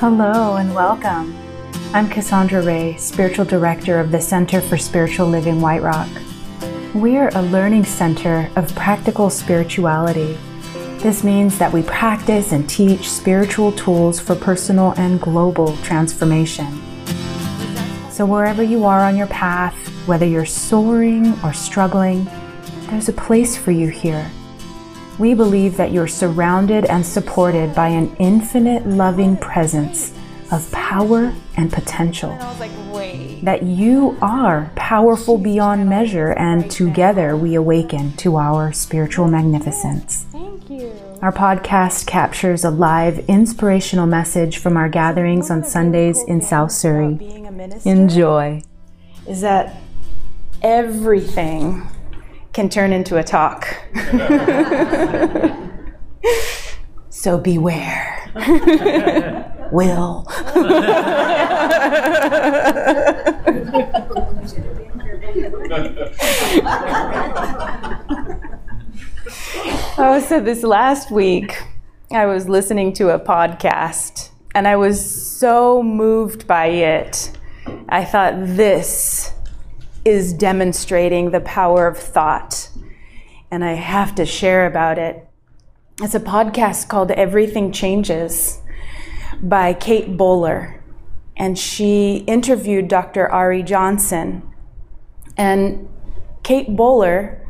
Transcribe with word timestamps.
Hello 0.00 0.56
and 0.56 0.74
welcome. 0.74 1.36
I'm 1.92 2.08
Cassandra 2.08 2.62
Ray, 2.62 2.96
Spiritual 2.96 3.44
Director 3.44 4.00
of 4.00 4.10
the 4.10 4.18
Center 4.18 4.62
for 4.62 4.78
Spiritual 4.78 5.26
Living 5.26 5.60
White 5.60 5.82
Rock. 5.82 6.08
We're 6.94 7.28
a 7.34 7.42
learning 7.42 7.84
center 7.84 8.50
of 8.56 8.74
practical 8.74 9.28
spirituality. 9.28 10.38
This 11.00 11.22
means 11.22 11.58
that 11.58 11.70
we 11.70 11.82
practice 11.82 12.52
and 12.52 12.66
teach 12.66 13.10
spiritual 13.10 13.72
tools 13.72 14.18
for 14.18 14.34
personal 14.34 14.94
and 14.96 15.20
global 15.20 15.76
transformation. 15.82 16.80
So, 18.10 18.24
wherever 18.24 18.62
you 18.62 18.86
are 18.86 19.00
on 19.00 19.18
your 19.18 19.26
path, 19.26 19.76
whether 20.06 20.24
you're 20.24 20.46
soaring 20.46 21.38
or 21.44 21.52
struggling, 21.52 22.24
there's 22.88 23.10
a 23.10 23.12
place 23.12 23.54
for 23.54 23.70
you 23.70 23.88
here. 23.88 24.30
We 25.20 25.34
believe 25.34 25.76
that 25.76 25.92
you're 25.92 26.08
surrounded 26.08 26.86
and 26.86 27.04
supported 27.04 27.74
by 27.74 27.88
an 27.88 28.16
infinite 28.16 28.86
loving 28.86 29.36
presence 29.36 30.14
of 30.50 30.72
power 30.72 31.34
and 31.58 31.70
potential. 31.70 32.30
And 32.30 32.42
I 32.42 32.48
was 32.48 32.60
like. 32.60 32.70
That 33.42 33.62
you 33.62 34.18
are 34.20 34.70
powerful 34.76 35.36
beyond 35.38 35.88
measure, 35.88 36.32
and 36.32 36.70
together 36.70 37.36
we 37.36 37.54
awaken 37.54 38.14
to 38.18 38.36
our 38.36 38.72
spiritual 38.72 39.28
magnificence. 39.28 40.26
Thank 40.32 40.68
you. 40.68 40.92
Our 41.22 41.32
podcast 41.32 42.06
captures 42.06 42.64
a 42.64 42.70
live 42.70 43.18
inspirational 43.28 44.06
message 44.06 44.56
from 44.56 44.76
our 44.76 44.88
gatherings 44.88 45.50
on 45.50 45.64
Sundays 45.64 46.22
in 46.28 46.40
South 46.40 46.72
Surrey. 46.72 47.18
Enjoy. 47.84 48.62
is 49.26 49.42
that 49.42 49.76
everything 50.62 51.86
can 52.52 52.68
turn 52.68 52.92
into 52.92 53.16
a 53.16 53.22
talk. 53.22 53.76
so 57.10 57.38
beware. 57.38 58.16
Will. 59.72 60.26
oh, 69.98 70.24
so 70.26 70.40
this 70.40 70.64
last 70.64 71.12
week, 71.12 71.62
I 72.10 72.26
was 72.26 72.48
listening 72.48 72.92
to 72.94 73.10
a 73.10 73.20
podcast 73.20 74.30
and 74.54 74.66
I 74.66 74.74
was 74.76 75.00
so 75.00 75.82
moved 75.82 76.48
by 76.48 76.66
it. 76.66 77.30
I 77.88 78.04
thought 78.04 78.34
this 78.38 79.32
is 80.04 80.32
demonstrating 80.32 81.30
the 81.30 81.40
power 81.40 81.86
of 81.86 81.98
thought, 81.98 82.70
and 83.50 83.64
I 83.64 83.72
have 83.72 84.14
to 84.16 84.24
share 84.24 84.66
about 84.66 84.98
it. 84.98 85.26
It's 86.02 86.14
a 86.14 86.20
podcast 86.20 86.88
called 86.88 87.10
Everything 87.10 87.72
Changes 87.72 88.60
by 89.42 89.74
Kate 89.74 90.16
Bowler, 90.16 90.82
and 91.36 91.58
she 91.58 92.18
interviewed 92.26 92.88
Dr. 92.88 93.30
Ari 93.30 93.62
Johnson. 93.62 94.42
And 95.36 95.88
Kate 96.42 96.74
Bowler 96.74 97.46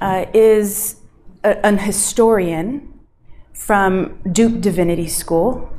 uh, 0.00 0.26
is 0.32 0.96
a, 1.44 1.64
an 1.64 1.78
historian 1.78 3.00
from 3.52 4.18
Duke 4.30 4.60
Divinity 4.60 5.08
School, 5.08 5.70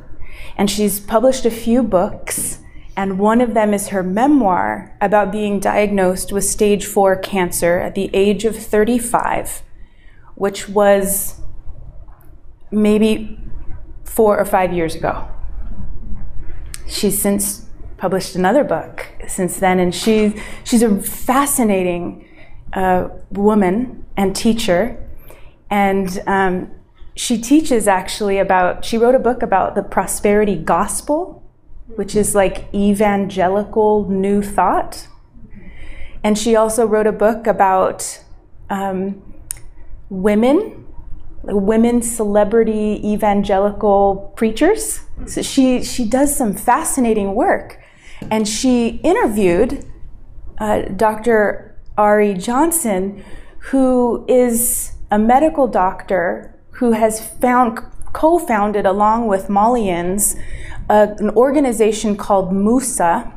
and 0.56 0.70
she's 0.70 1.00
published 1.00 1.44
a 1.44 1.50
few 1.50 1.82
books. 1.82 2.60
And 2.96 3.18
one 3.18 3.40
of 3.40 3.54
them 3.54 3.74
is 3.74 3.88
her 3.88 4.02
memoir 4.02 4.96
about 5.00 5.32
being 5.32 5.58
diagnosed 5.58 6.32
with 6.32 6.44
stage 6.44 6.86
four 6.86 7.16
cancer 7.16 7.78
at 7.78 7.94
the 7.94 8.08
age 8.12 8.44
of 8.44 8.56
35, 8.56 9.62
which 10.36 10.68
was 10.68 11.40
maybe 12.70 13.38
four 14.04 14.38
or 14.38 14.44
five 14.44 14.72
years 14.72 14.94
ago. 14.94 15.28
She's 16.86 17.20
since 17.20 17.66
published 17.96 18.36
another 18.36 18.64
book 18.64 19.08
since 19.26 19.58
then, 19.58 19.80
and 19.80 19.94
she, 19.94 20.34
she's 20.62 20.82
a 20.82 21.00
fascinating 21.00 22.28
uh, 22.72 23.08
woman 23.30 24.04
and 24.16 24.36
teacher. 24.36 25.00
And 25.70 26.22
um, 26.26 26.70
she 27.16 27.40
teaches 27.40 27.88
actually 27.88 28.38
about, 28.38 28.84
she 28.84 28.98
wrote 28.98 29.14
a 29.14 29.18
book 29.18 29.42
about 29.42 29.74
the 29.74 29.82
prosperity 29.82 30.56
gospel, 30.56 31.43
which 31.86 32.16
is 32.16 32.34
like 32.34 32.72
evangelical 32.74 34.08
new 34.08 34.42
thought. 34.42 35.08
And 36.22 36.38
she 36.38 36.56
also 36.56 36.86
wrote 36.86 37.06
a 37.06 37.12
book 37.12 37.46
about 37.46 38.20
um, 38.70 39.22
women, 40.08 40.86
women 41.42 42.00
celebrity 42.00 43.00
evangelical 43.04 44.32
preachers. 44.36 45.00
So 45.26 45.42
she, 45.42 45.84
she 45.84 46.06
does 46.06 46.34
some 46.34 46.54
fascinating 46.54 47.34
work. 47.34 47.78
And 48.30 48.48
she 48.48 49.00
interviewed 49.04 49.84
uh, 50.58 50.82
Dr. 50.82 51.76
Ari 51.98 52.34
Johnson, 52.34 53.22
who 53.58 54.24
is 54.28 54.92
a 55.10 55.18
medical 55.18 55.66
doctor 55.66 56.54
who 56.72 56.92
has 56.92 57.20
found 57.20 57.78
co-founded 58.12 58.86
along 58.86 59.26
with 59.26 59.48
Malians 59.48 60.40
uh, 60.88 61.14
an 61.18 61.30
organization 61.30 62.16
called 62.16 62.52
Muso. 62.52 63.32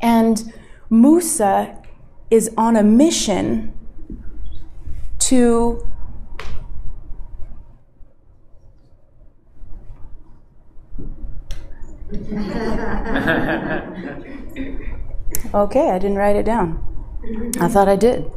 And 0.00 0.52
Muso 0.90 1.76
is 2.30 2.50
on 2.56 2.76
a 2.76 2.82
mission 2.82 3.72
to 5.20 5.86
Okay, 15.54 15.90
I 15.90 15.98
didn't 15.98 16.16
write 16.16 16.36
it 16.36 16.44
down. 16.44 16.82
I 17.60 17.68
thought 17.68 17.88
I 17.88 17.96
did. 17.96 18.30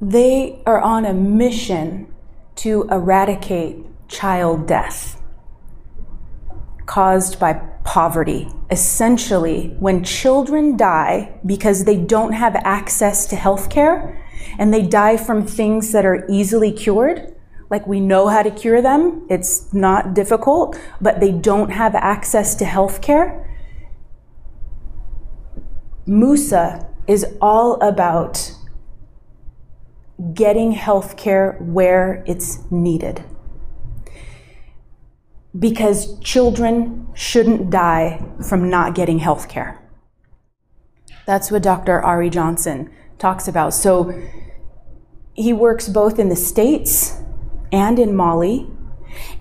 They 0.00 0.62
are 0.64 0.80
on 0.80 1.04
a 1.04 1.12
mission 1.12 2.12
to 2.56 2.88
eradicate 2.90 3.84
child 4.10 4.66
death 4.66 5.22
caused 6.86 7.38
by 7.38 7.54
poverty. 7.84 8.48
Essentially, 8.70 9.76
when 9.78 10.02
children 10.02 10.76
die 10.76 11.38
because 11.46 11.84
they 11.84 11.96
don't 11.96 12.32
have 12.32 12.56
access 12.56 13.26
to 13.28 13.36
health 13.36 13.70
care 13.70 14.20
and 14.58 14.74
they 14.74 14.82
die 14.82 15.16
from 15.16 15.46
things 15.46 15.92
that 15.92 16.04
are 16.04 16.26
easily 16.28 16.72
cured, 16.72 17.34
like 17.70 17.86
we 17.86 18.00
know 18.00 18.26
how 18.26 18.42
to 18.42 18.50
cure 18.50 18.82
them, 18.82 19.24
it's 19.30 19.72
not 19.72 20.12
difficult, 20.14 20.76
but 21.00 21.20
they 21.20 21.30
don't 21.30 21.70
have 21.70 21.94
access 21.94 22.56
to 22.56 22.64
health 22.64 23.00
care. 23.00 23.46
Muso 26.06 26.84
is 27.06 27.24
all 27.40 27.74
about 27.80 28.52
getting 30.34 30.72
health 30.72 31.16
care 31.16 31.52
where 31.60 32.24
it's 32.26 32.58
needed. 32.70 33.24
Because 35.58 36.18
children 36.20 37.08
shouldn't 37.14 37.70
die 37.70 38.24
from 38.48 38.70
not 38.70 38.94
getting 38.94 39.18
health 39.18 39.48
care. 39.48 39.80
That's 41.26 41.50
what 41.50 41.62
Dr. 41.62 42.00
Ari 42.00 42.30
Johnson 42.30 42.90
talks 43.18 43.46
about. 43.48 43.74
So 43.74 44.12
he 45.34 45.52
works 45.52 45.88
both 45.88 46.18
in 46.18 46.28
the 46.28 46.36
States 46.36 47.20
and 47.72 47.98
in 47.98 48.14
Mali. 48.14 48.68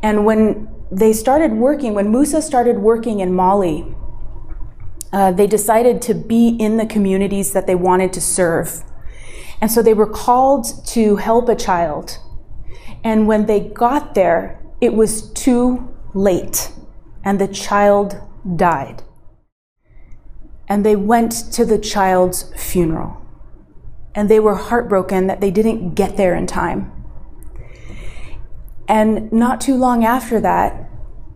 And 0.02 0.26
when 0.26 0.68
they 0.92 1.14
started 1.14 1.54
working, 1.54 1.94
when 1.94 2.12
Muso 2.12 2.40
started 2.40 2.80
working 2.80 3.20
in 3.20 3.34
Mali, 3.34 3.86
uh, 5.12 5.32
they 5.32 5.48
decided 5.48 6.02
to 6.04 6.14
be 6.14 6.50
in 6.50 6.78
the 6.78 6.86
communities 6.86 7.54
that 7.54 7.68
they 7.68 7.76
wanted 7.76 8.14
to 8.14 8.22
serve. 8.22 8.84
And 9.62 9.72
so 9.72 9.82
they 9.82 9.94
were 9.94 10.08
called 10.08 10.86
to 10.88 11.18
help 11.18 11.50
a 11.50 11.56
child. 11.56 12.18
And 13.04 13.28
when 13.28 13.46
they 13.46 13.60
got 13.60 14.16
there, 14.16 14.62
it 14.82 14.94
was 14.94 15.32
too 15.34 15.96
late, 16.14 16.72
and 17.24 17.40
the 17.40 17.48
child 17.48 18.22
died. 18.56 19.04
And 20.68 20.86
they 20.86 20.96
went 20.96 21.32
to 21.54 21.66
the 21.66 21.80
child's 21.80 22.52
funeral. 22.56 23.18
And 24.16 24.30
they 24.30 24.40
were 24.40 24.56
heartbroken 24.56 25.28
that 25.28 25.42
they 25.42 25.52
didn't 25.52 25.96
get 25.96 26.18
there 26.18 26.36
in 26.36 26.48
time. 26.48 26.92
And 28.88 29.32
not 29.32 29.62
too 29.62 29.76
long 29.76 30.04
after 30.04 30.40
that, 30.42 30.90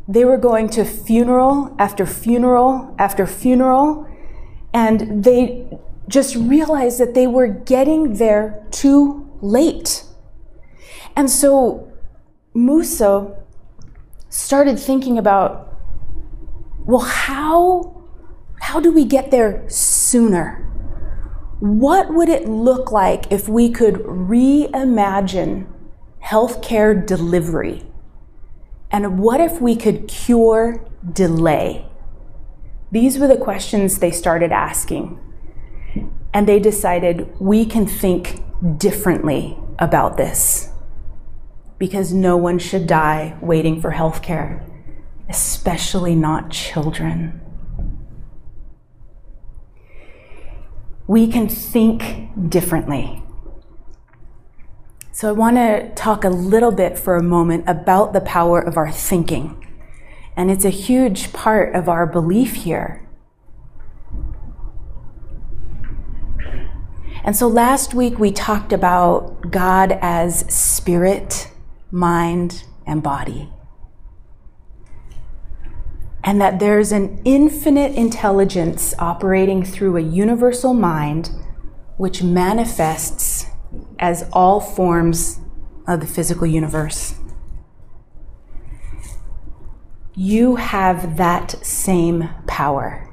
they 0.07 0.25
were 0.25 0.37
going 0.37 0.69
to 0.69 0.83
funeral 0.83 1.75
after 1.79 2.05
funeral 2.05 2.93
after 2.99 3.25
funeral, 3.25 4.07
and 4.73 5.23
they 5.23 5.67
just 6.07 6.35
realized 6.35 6.99
that 6.99 7.13
they 7.13 7.27
were 7.27 7.47
getting 7.47 8.15
there 8.15 8.65
too 8.71 9.29
late. 9.41 10.03
And 11.15 11.29
so 11.29 11.91
Muso 12.53 13.42
started 14.33 14.79
thinking 14.79 15.19
about 15.19 15.69
well, 16.85 17.01
how, 17.01 18.03
how 18.59 18.79
do 18.79 18.91
we 18.91 19.05
get 19.05 19.31
there 19.31 19.63
sooner? 19.69 20.57
What 21.59 22.13
would 22.13 22.27
it 22.27 22.49
look 22.49 22.91
like 22.91 23.31
if 23.31 23.47
we 23.47 23.69
could 23.69 23.95
reimagine 23.95 25.67
healthcare 26.21 27.05
delivery 27.05 27.83
And 28.91 29.19
what 29.19 29.39
if 29.39 29.61
we 29.61 29.75
could 29.75 30.07
cure 30.07 30.83
delay? 31.11 31.87
These 32.91 33.17
were 33.17 33.27
the 33.27 33.37
questions 33.37 33.99
they 33.99 34.11
started 34.11 34.51
asking. 34.51 35.19
And 36.33 36.47
they 36.47 36.59
decided 36.59 37.39
we 37.39 37.65
can 37.65 37.87
think 37.87 38.43
differently 38.77 39.57
about 39.79 40.17
this 40.17 40.72
because 41.77 42.13
no 42.13 42.37
one 42.37 42.59
should 42.59 42.87
die 42.87 43.37
waiting 43.41 43.81
for 43.81 43.91
health 43.91 44.21
care, 44.21 44.65
especially 45.29 46.15
not 46.15 46.49
children. 46.49 47.41
We 51.07 51.27
can 51.27 51.49
think 51.49 52.49
differently. 52.49 53.21
So, 55.11 55.29
I 55.29 55.31
want 55.31 55.57
to 55.57 55.91
talk 55.95 56.23
a 56.23 56.29
little 56.29 56.71
bit 56.71 56.97
for 56.97 57.15
a 57.15 57.23
moment 57.23 57.65
about 57.67 58.13
the 58.13 58.21
power 58.21 58.59
of 58.59 58.77
our 58.77 58.91
thinking. 58.91 59.59
And 60.35 60.49
it's 60.49 60.65
a 60.65 60.69
huge 60.69 61.31
part 61.33 61.75
of 61.75 61.87
our 61.87 62.07
belief 62.07 62.55
here. 62.55 63.03
And 67.23 67.37
so 67.37 67.47
last 67.47 67.93
week 67.93 68.19
we 68.19 68.31
talked 68.31 68.73
about 68.73 69.49
God 69.49 69.97
as 70.01 70.39
spirit, 70.53 71.49
mind, 71.93 72.65
and 72.85 73.01
body. 73.01 73.49
And 76.23 76.41
that 76.41 76.59
there's 76.59 76.91
an 76.91 77.21
infinite 77.23 77.93
intelligence 77.95 78.93
operating 78.99 79.63
through 79.63 79.95
a 79.95 80.01
universal 80.01 80.73
mind 80.73 81.29
which 81.97 82.21
manifests 82.21 83.45
as 83.99 84.29
all 84.33 84.59
forms 84.59 85.39
of 85.87 86.01
the 86.01 86.07
physical 86.07 86.47
universe 86.47 87.15
you 90.15 90.57
have 90.57 91.17
that 91.17 91.51
same 91.65 92.29
power. 92.45 93.09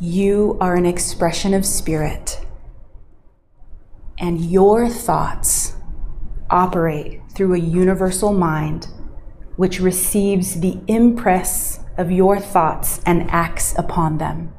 You 0.00 0.56
are 0.60 0.76
an 0.76 0.86
expression 0.86 1.54
of 1.54 1.66
spirit, 1.66 2.44
and 4.18 4.40
your 4.40 4.88
thoughts 4.88 5.73
operate 6.54 7.20
through 7.34 7.52
a 7.54 7.58
universal 7.58 8.32
mind 8.32 8.86
which 9.56 9.80
receives 9.80 10.60
the 10.60 10.78
impress 10.86 11.80
of 11.98 12.10
your 12.10 12.38
thoughts 12.38 13.00
and 13.04 13.28
acts 13.30 13.74
upon 13.76 14.18
them. 14.18 14.52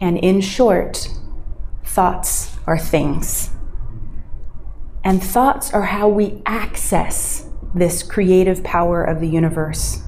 And 0.00 0.18
in 0.18 0.40
short, 0.40 1.08
thoughts 1.84 2.56
are 2.66 2.78
things. 2.78 3.50
And 5.04 5.22
thoughts 5.22 5.72
are 5.72 5.82
how 5.82 6.08
we 6.08 6.42
access 6.46 7.46
this 7.74 8.02
creative 8.02 8.64
power 8.64 9.04
of 9.04 9.20
the 9.20 9.28
universe. 9.28 10.02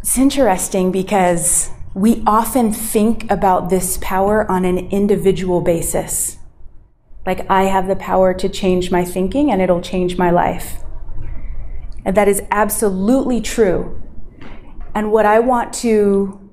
It's 0.00 0.18
interesting 0.18 0.92
because 0.92 1.70
we 1.94 2.22
often 2.26 2.72
think 2.72 3.30
about 3.30 3.70
this 3.70 3.98
power 4.00 4.50
on 4.50 4.64
an 4.64 4.78
individual 4.90 5.60
basis. 5.60 6.38
Like, 7.24 7.48
I 7.48 7.64
have 7.64 7.86
the 7.86 7.96
power 7.96 8.34
to 8.34 8.48
change 8.48 8.90
my 8.90 9.04
thinking 9.04 9.50
and 9.50 9.62
it'll 9.62 9.80
change 9.80 10.18
my 10.18 10.30
life. 10.30 10.82
And 12.04 12.16
that 12.16 12.28
is 12.28 12.42
absolutely 12.50 13.40
true. 13.40 14.02
And 14.94 15.10
what 15.10 15.24
I 15.24 15.38
want 15.38 15.72
to 15.74 16.50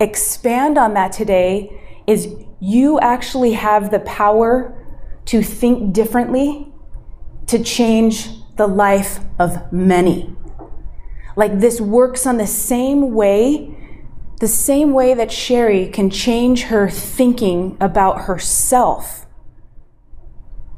expand 0.00 0.78
on 0.78 0.94
that 0.94 1.12
today 1.12 1.78
is 2.06 2.34
you 2.60 2.98
actually 3.00 3.52
have 3.52 3.90
the 3.90 4.00
power 4.00 4.76
to 5.26 5.42
think 5.42 5.92
differently, 5.92 6.72
to 7.46 7.62
change 7.62 8.28
the 8.56 8.66
life 8.66 9.20
of 9.38 9.72
many. 9.72 10.34
Like 11.36 11.60
this 11.60 11.80
works 11.80 12.26
on 12.26 12.38
the 12.38 12.46
same 12.46 13.14
way, 13.14 13.76
the 14.40 14.48
same 14.48 14.92
way 14.92 15.12
that 15.14 15.30
Sherry 15.30 15.86
can 15.86 16.08
change 16.08 16.64
her 16.64 16.88
thinking 16.88 17.76
about 17.78 18.22
herself. 18.22 19.26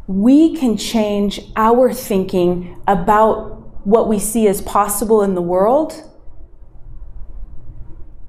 We 0.09 0.57
can 0.57 0.77
change 0.77 1.41
our 1.57 1.93
thinking 1.93 2.83
about 2.89 3.87
what 3.87 4.09
we 4.09 4.19
see 4.19 4.49
as 4.49 4.61
possible 4.61 5.23
in 5.23 5.35
the 5.35 5.43
world 5.43 6.11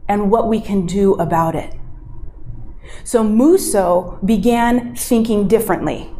and 0.07 0.29
what 0.29 0.47
we 0.47 0.61
can 0.61 0.85
do 0.85 1.15
about 1.15 1.55
it. 1.55 1.73
So 3.03 3.23
Muso 3.23 4.19
began 4.23 4.95
thinking 4.95 5.47
differently. 5.47 6.11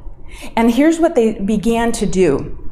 And 0.56 0.72
here's 0.72 1.00
what 1.00 1.14
they 1.14 1.40
began 1.40 1.92
to 1.94 2.08
do. 2.08 2.63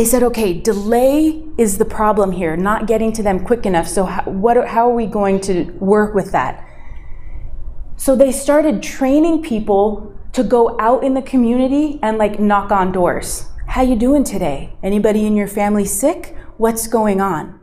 They 0.00 0.06
said, 0.06 0.22
okay, 0.22 0.54
delay 0.54 1.44
is 1.58 1.76
the 1.76 1.84
problem 1.84 2.32
here, 2.32 2.56
not 2.56 2.86
getting 2.86 3.12
to 3.12 3.22
them 3.22 3.44
quick 3.44 3.66
enough. 3.66 3.86
So, 3.86 4.06
how, 4.06 4.22
what, 4.22 4.66
how 4.68 4.88
are 4.88 4.94
we 4.94 5.04
going 5.04 5.42
to 5.42 5.64
work 5.72 6.14
with 6.14 6.32
that? 6.32 6.66
So, 7.98 8.16
they 8.16 8.32
started 8.32 8.82
training 8.82 9.42
people 9.42 10.18
to 10.32 10.42
go 10.42 10.74
out 10.80 11.04
in 11.04 11.12
the 11.12 11.20
community 11.20 11.98
and 12.02 12.16
like 12.16 12.40
knock 12.40 12.72
on 12.72 12.92
doors. 12.92 13.48
How 13.66 13.82
you 13.82 13.94
doing 13.94 14.24
today? 14.24 14.72
Anybody 14.82 15.26
in 15.26 15.36
your 15.36 15.46
family 15.46 15.84
sick? 15.84 16.34
What's 16.56 16.86
going 16.86 17.20
on? 17.20 17.60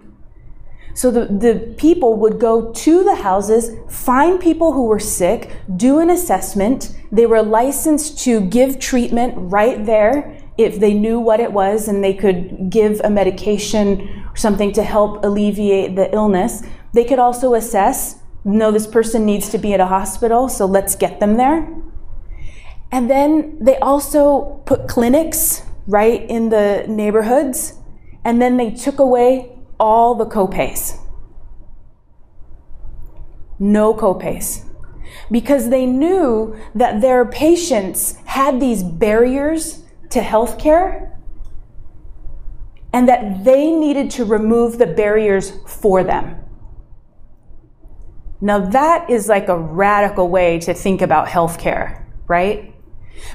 So 0.93 1.09
the, 1.09 1.25
the 1.25 1.73
people 1.77 2.15
would 2.17 2.39
go 2.39 2.71
to 2.71 3.03
the 3.03 3.15
houses, 3.15 3.71
find 3.89 4.39
people 4.39 4.73
who 4.73 4.85
were 4.85 4.99
sick, 4.99 5.55
do 5.75 5.99
an 5.99 6.11
assessment. 6.11 6.95
They 7.11 7.25
were 7.25 7.41
licensed 7.41 8.19
to 8.25 8.41
give 8.41 8.79
treatment 8.79 9.33
right 9.37 9.85
there 9.87 10.46
if 10.57 10.79
they 10.79 10.93
knew 10.93 11.19
what 11.19 11.39
it 11.39 11.51
was 11.51 11.87
and 11.87 12.03
they 12.03 12.13
could 12.13 12.69
give 12.69 12.99
a 13.03 13.09
medication 13.09 14.25
or 14.29 14.35
something 14.35 14.71
to 14.73 14.83
help 14.83 15.23
alleviate 15.23 15.95
the 15.95 16.13
illness. 16.13 16.63
They 16.93 17.03
could 17.03 17.19
also 17.19 17.53
assess 17.53 18.19
no, 18.47 18.71
this 18.71 18.87
person 18.87 19.25
needs 19.25 19.49
to 19.49 19.57
be 19.57 19.73
at 19.73 19.81
a 19.81 19.87
hospital, 19.87 20.47
so 20.47 20.65
let's 20.65 20.95
get 20.95 21.19
them 21.19 21.35
there. 21.35 21.67
And 22.93 23.09
then 23.09 23.57
they 23.59 23.75
also 23.79 24.61
put 24.65 24.87
clinics 24.87 25.63
right 25.85 26.21
in 26.29 26.47
the 26.47 26.85
neighborhoods, 26.87 27.73
and 28.23 28.41
then 28.41 28.55
they 28.55 28.71
took 28.71 28.99
away 28.99 29.59
all 29.77 30.15
the 30.15 30.25
copays. 30.25 30.97
No 33.59 33.93
copays. 33.93 34.63
Because 35.29 35.69
they 35.69 35.85
knew 35.85 36.55
that 36.73 37.01
their 37.01 37.25
patients 37.25 38.15
had 38.27 38.61
these 38.61 38.81
barriers 38.81 39.83
to 40.09 40.19
healthcare 40.19 41.11
and 42.93 43.07
that 43.07 43.43
they 43.43 43.71
needed 43.71 44.09
to 44.11 44.25
remove 44.25 44.77
the 44.77 44.87
barriers 44.87 45.51
for 45.67 46.03
them. 46.03 46.35
Now, 48.39 48.59
that 48.59 49.09
is 49.09 49.27
like 49.27 49.49
a 49.49 49.57
radical 49.57 50.29
way 50.29 50.59
to 50.59 50.73
think 50.73 51.01
about 51.01 51.27
healthcare, 51.27 52.03
right? 52.27 52.73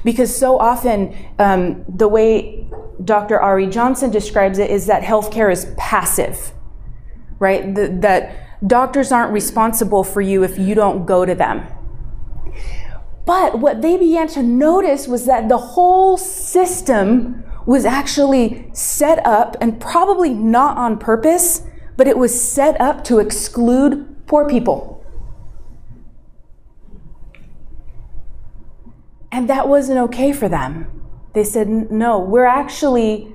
Because 0.03 0.35
so 0.35 0.57
often, 0.59 1.15
um, 1.39 1.83
the 1.89 2.07
way 2.07 2.65
Dr. 3.03 3.39
Ari 3.39 3.67
Johnson 3.67 4.11
describes 4.11 4.59
it 4.59 4.71
is 4.71 4.85
that 4.85 5.03
healthcare 5.03 5.51
is 5.51 5.73
passive, 5.77 6.53
right? 7.39 7.75
That 7.75 8.65
doctors 8.65 9.11
aren't 9.11 9.33
responsible 9.33 10.03
for 10.03 10.21
you 10.21 10.43
if 10.43 10.57
you 10.57 10.73
don't 10.73 11.05
go 11.05 11.25
to 11.25 11.35
them. 11.35 11.67
But 13.25 13.59
what 13.59 13.81
they 13.81 13.97
began 13.97 14.27
to 14.29 14.43
notice 14.43 15.07
was 15.07 15.25
that 15.25 15.47
the 15.49 15.57
whole 15.57 16.17
system 16.17 17.43
was 17.65 17.85
actually 17.85 18.69
set 18.73 19.25
up, 19.25 19.55
and 19.61 19.79
probably 19.79 20.33
not 20.33 20.77
on 20.77 20.97
purpose, 20.97 21.63
but 21.95 22.07
it 22.07 22.17
was 22.17 22.39
set 22.39 22.79
up 22.81 23.03
to 23.05 23.19
exclude 23.19 24.27
poor 24.27 24.47
people. 24.49 25.05
And 29.31 29.49
that 29.49 29.67
wasn't 29.67 29.99
okay 29.99 30.33
for 30.33 30.49
them. 30.49 31.01
They 31.33 31.43
said, 31.43 31.67
no, 31.67 32.19
we're 32.19 32.45
actually 32.45 33.33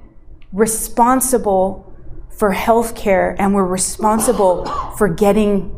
responsible 0.53 1.93
for 2.31 2.53
health 2.53 2.95
care 2.95 3.35
and 3.39 3.53
we're 3.53 3.67
responsible 3.67 4.65
for 4.97 5.09
getting, 5.09 5.78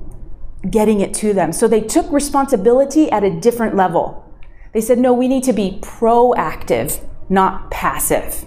getting 0.68 1.00
it 1.00 1.14
to 1.14 1.32
them. 1.32 1.52
So 1.52 1.66
they 1.66 1.80
took 1.80 2.10
responsibility 2.10 3.10
at 3.10 3.24
a 3.24 3.30
different 3.30 3.76
level. 3.76 4.26
They 4.72 4.80
said, 4.80 4.98
no, 4.98 5.12
we 5.12 5.26
need 5.26 5.44
to 5.44 5.52
be 5.52 5.78
proactive, 5.80 7.04
not 7.28 7.70
passive. 7.70 8.44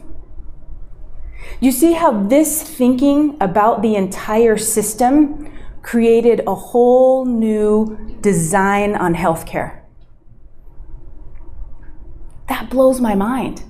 You 1.60 1.72
see 1.72 1.94
how 1.94 2.24
this 2.24 2.62
thinking 2.62 3.38
about 3.42 3.82
the 3.82 3.96
entire 3.96 4.58
system 4.58 5.52
created 5.82 6.42
a 6.48 6.56
whole 6.56 7.26
new 7.26 8.18
design 8.22 8.96
on 8.96 9.16
healthcare. 9.16 9.82
That 12.48 12.70
blows 12.70 13.02
my 13.02 13.16
mind. 13.16 13.64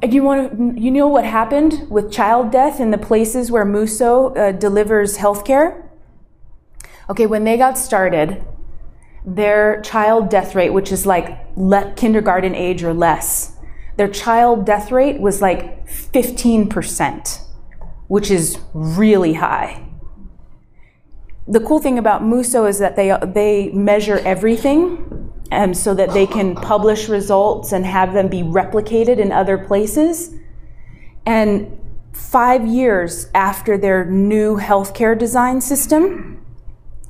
And 0.00 0.14
you 0.14 0.22
want 0.22 0.76
to, 0.76 0.80
you 0.80 0.92
know 0.92 1.08
what 1.08 1.24
happened 1.24 1.88
with 1.90 2.12
child 2.12 2.52
death 2.52 2.78
in 2.78 2.92
the 2.92 2.98
places 2.98 3.50
where 3.50 3.64
Muso 3.64 4.32
uh, 4.34 4.52
delivers 4.52 5.18
healthcare? 5.18 5.87
Okay, 7.10 7.26
when 7.26 7.44
they 7.44 7.56
got 7.56 7.78
started, 7.78 8.44
their 9.24 9.80
child 9.82 10.28
death 10.28 10.54
rate, 10.54 10.70
which 10.70 10.92
is 10.92 11.06
like 11.06 11.46
le- 11.56 11.92
kindergarten 11.94 12.54
age 12.54 12.82
or 12.82 12.92
less, 12.92 13.56
their 13.96 14.08
child 14.08 14.64
death 14.64 14.92
rate 14.92 15.20
was 15.20 15.42
like 15.42 15.86
15%, 15.86 17.40
which 18.08 18.30
is 18.30 18.58
really 18.72 19.34
high. 19.34 19.84
The 21.46 21.60
cool 21.60 21.78
thing 21.78 21.98
about 21.98 22.22
Muso 22.22 22.66
is 22.66 22.78
that 22.78 22.94
they, 22.94 23.16
they 23.26 23.70
measure 23.70 24.18
everything 24.18 25.32
um, 25.50 25.72
so 25.72 25.94
that 25.94 26.10
they 26.12 26.26
can 26.26 26.54
publish 26.54 27.08
results 27.08 27.72
and 27.72 27.86
have 27.86 28.12
them 28.12 28.28
be 28.28 28.42
replicated 28.42 29.18
in 29.18 29.32
other 29.32 29.56
places. 29.56 30.34
And 31.24 31.78
five 32.12 32.66
years 32.66 33.28
after 33.34 33.78
their 33.78 34.04
new 34.04 34.58
healthcare 34.58 35.18
design 35.18 35.60
system, 35.62 36.37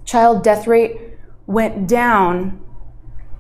child 0.09 0.43
death 0.43 0.67
rate 0.67 0.99
went 1.47 1.87
down. 1.87 2.65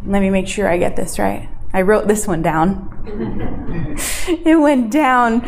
Let 0.05 0.21
me 0.21 0.29
make 0.29 0.47
sure 0.47 0.69
I 0.69 0.77
get 0.77 0.97
this 0.97 1.19
right. 1.19 1.49
I 1.73 1.81
wrote 1.81 2.07
this 2.07 2.27
one 2.29 2.43
down. 2.43 3.97
it 4.29 4.61
went 4.61 4.91
down 4.91 5.41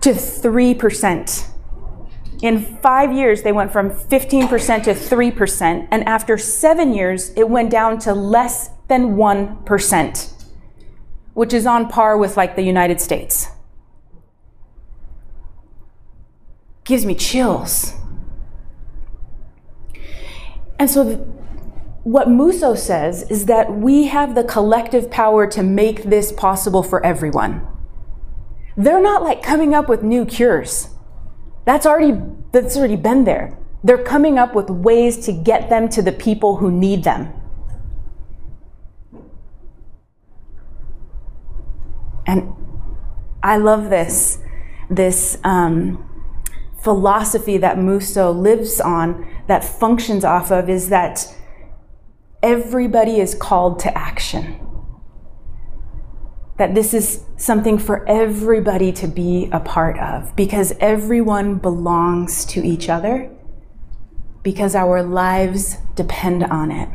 to 0.00 0.10
3%. 0.10 1.48
In 2.42 2.60
five 2.60 3.12
years, 3.12 3.42
they 3.42 3.50
went 3.50 3.72
from 3.72 3.90
15% 3.90 4.84
to 4.84 4.94
3%, 4.94 5.88
and 5.90 6.04
after 6.04 6.38
seven 6.38 6.94
years, 6.94 7.30
it 7.30 7.50
went 7.50 7.70
down 7.70 7.98
to 8.00 8.14
less 8.14 8.70
than 8.86 9.16
1%, 9.16 10.44
which 11.34 11.52
is 11.52 11.66
on 11.66 11.88
par 11.88 12.16
with 12.16 12.36
like 12.36 12.54
the 12.54 12.62
United 12.62 13.00
States. 13.00 13.48
Gives 16.84 17.04
me 17.04 17.16
chills. 17.16 17.94
And 20.78 20.88
so, 20.90 21.04
th- 21.04 21.18
what 22.04 22.30
Muso 22.30 22.74
says 22.74 23.24
is 23.30 23.46
that 23.46 23.72
we 23.72 24.06
have 24.06 24.34
the 24.34 24.44
collective 24.44 25.10
power 25.10 25.46
to 25.48 25.62
make 25.62 26.04
this 26.04 26.32
possible 26.32 26.82
for 26.82 27.04
everyone. 27.04 27.66
They're 28.76 29.02
not 29.02 29.22
like 29.22 29.42
coming 29.42 29.74
up 29.74 29.88
with 29.88 30.02
new 30.02 30.24
cures. 30.24 30.88
That's 31.64 31.84
already 31.84 32.18
that's 32.52 32.76
already 32.76 32.96
been 32.96 33.24
there. 33.24 33.58
They're 33.84 34.02
coming 34.02 34.38
up 34.38 34.54
with 34.54 34.70
ways 34.70 35.18
to 35.26 35.32
get 35.32 35.68
them 35.68 35.88
to 35.90 36.02
the 36.02 36.12
people 36.12 36.56
who 36.56 36.70
need 36.70 37.04
them. 37.04 37.32
And 42.26 42.54
I 43.42 43.56
love 43.56 43.88
this, 43.88 44.38
this 44.90 45.38
um, 45.44 46.04
philosophy 46.82 47.56
that 47.58 47.78
Muso 47.78 48.30
lives 48.30 48.80
on, 48.80 49.26
that 49.48 49.64
functions 49.64 50.24
off 50.24 50.50
of, 50.50 50.68
is 50.70 50.88
that 50.90 51.34
everybody 52.42 53.20
is 53.20 53.34
called 53.34 53.80
to 53.80 53.98
action. 53.98 54.60
That 56.58 56.74
this 56.74 56.94
is 56.94 57.24
something 57.36 57.78
for 57.78 58.06
everybody 58.08 58.92
to 58.92 59.06
be 59.06 59.48
a 59.52 59.60
part 59.60 59.98
of 59.98 60.34
because 60.36 60.72
everyone 60.80 61.56
belongs 61.56 62.44
to 62.46 62.64
each 62.64 62.88
other 62.88 63.30
because 64.42 64.74
our 64.74 65.02
lives 65.02 65.76
depend 65.94 66.44
on 66.44 66.70
it. 66.70 66.88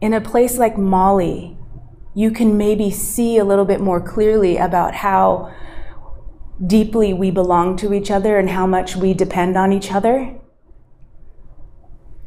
In 0.00 0.14
a 0.14 0.20
place 0.20 0.56
like 0.56 0.78
Mali, 0.78 1.56
you 2.14 2.30
can 2.30 2.56
maybe 2.56 2.90
see 2.90 3.38
a 3.38 3.44
little 3.44 3.64
bit 3.64 3.80
more 3.80 4.00
clearly 4.00 4.56
about 4.56 4.94
how 4.94 5.54
deeply 6.66 7.12
we 7.12 7.30
belong 7.30 7.76
to 7.76 7.92
each 7.92 8.10
other 8.10 8.38
and 8.38 8.50
how 8.50 8.66
much 8.66 8.96
we 8.96 9.14
depend 9.14 9.56
on 9.56 9.72
each 9.72 9.92
other. 9.92 10.39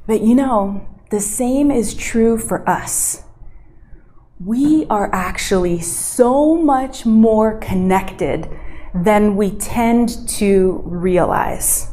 But 0.05 0.21
you 0.21 0.35
know, 0.35 0.87
the 1.11 1.19
same 1.19 1.71
is 1.71 1.93
true 1.93 2.37
for 2.37 2.67
us. 2.67 3.23
We 4.43 4.85
are 4.89 5.09
actually 5.13 5.79
so 5.79 6.55
much 6.55 7.05
more 7.05 7.59
connected 7.59 8.49
than 8.93 9.35
we 9.35 9.51
tend 9.51 10.27
to 10.29 10.81
realize. 10.85 11.89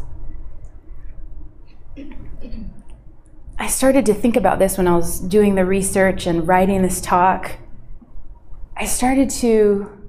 I 3.58 3.66
started 3.66 4.06
to 4.06 4.14
think 4.14 4.36
about 4.36 4.58
this 4.58 4.78
when 4.78 4.88
I 4.88 4.96
was 4.96 5.20
doing 5.20 5.54
the 5.54 5.64
research 5.64 6.26
and 6.26 6.48
writing 6.48 6.82
this 6.82 7.00
talk. 7.00 7.58
I 8.76 8.86
started 8.86 9.28
to, 9.30 10.08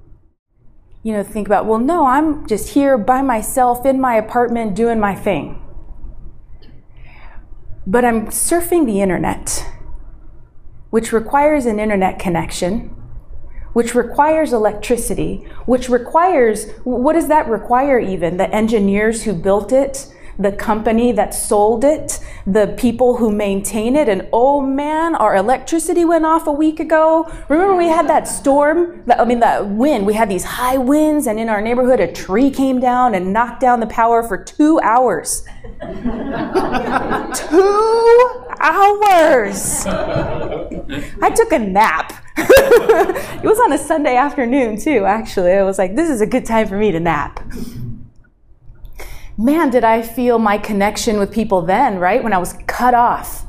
you 1.02 1.12
know, 1.12 1.22
think 1.22 1.46
about, 1.46 1.66
well, 1.66 1.78
no, 1.78 2.06
I'm 2.06 2.46
just 2.46 2.70
here 2.70 2.96
by 2.96 3.20
myself 3.20 3.84
in 3.84 4.00
my 4.00 4.16
apartment 4.16 4.74
doing 4.74 4.98
my 4.98 5.14
thing. 5.14 5.61
But 7.86 8.04
I'm 8.04 8.26
surfing 8.28 8.86
the 8.86 9.00
internet, 9.00 9.66
which 10.90 11.12
requires 11.12 11.66
an 11.66 11.80
internet 11.80 12.18
connection, 12.18 12.94
which 13.72 13.94
requires 13.94 14.52
electricity, 14.52 15.46
which 15.66 15.88
requires, 15.88 16.70
what 16.84 17.14
does 17.14 17.28
that 17.28 17.48
require 17.48 17.98
even? 17.98 18.36
The 18.36 18.48
engineers 18.54 19.24
who 19.24 19.32
built 19.32 19.72
it, 19.72 20.12
the 20.38 20.52
company 20.52 21.12
that 21.12 21.34
sold 21.34 21.84
it, 21.84 22.18
the 22.46 22.74
people 22.78 23.16
who 23.16 23.30
maintain 23.30 23.96
it. 23.96 24.08
And 24.08 24.28
oh 24.32 24.60
man, 24.60 25.14
our 25.14 25.36
electricity 25.36 26.04
went 26.04 26.24
off 26.24 26.46
a 26.46 26.52
week 26.52 26.80
ago. 26.80 27.30
Remember 27.48 27.74
we 27.76 27.88
had 27.88 28.08
that 28.08 28.28
storm? 28.28 29.02
I 29.10 29.24
mean, 29.24 29.40
that 29.40 29.68
wind. 29.68 30.06
We 30.06 30.14
had 30.14 30.28
these 30.28 30.44
high 30.44 30.78
winds, 30.78 31.26
and 31.26 31.38
in 31.38 31.48
our 31.48 31.60
neighborhood, 31.60 32.00
a 32.00 32.10
tree 32.10 32.50
came 32.50 32.80
down 32.80 33.14
and 33.14 33.32
knocked 33.32 33.60
down 33.60 33.80
the 33.80 33.86
power 33.86 34.22
for 34.22 34.42
two 34.42 34.80
hours. 34.80 35.44
Two 37.34 38.44
hours. 38.60 39.86
I 39.86 41.32
took 41.34 41.52
a 41.52 41.58
nap. 41.58 42.12
it 42.36 43.44
was 43.44 43.58
on 43.58 43.72
a 43.72 43.78
Sunday 43.78 44.16
afternoon, 44.16 44.80
too, 44.80 45.04
actually. 45.04 45.52
I 45.52 45.62
was 45.62 45.78
like, 45.78 45.96
this 45.96 46.08
is 46.08 46.20
a 46.20 46.26
good 46.26 46.46
time 46.46 46.68
for 46.68 46.76
me 46.76 46.92
to 46.92 47.00
nap 47.00 47.40
man, 49.38 49.70
did 49.70 49.84
I 49.84 50.02
feel 50.02 50.38
my 50.38 50.58
connection 50.58 51.18
with 51.18 51.32
people 51.32 51.62
then, 51.62 51.98
right? 51.98 52.22
When 52.22 52.32
I 52.32 52.38
was 52.38 52.54
cut 52.66 52.94
off. 52.94 53.44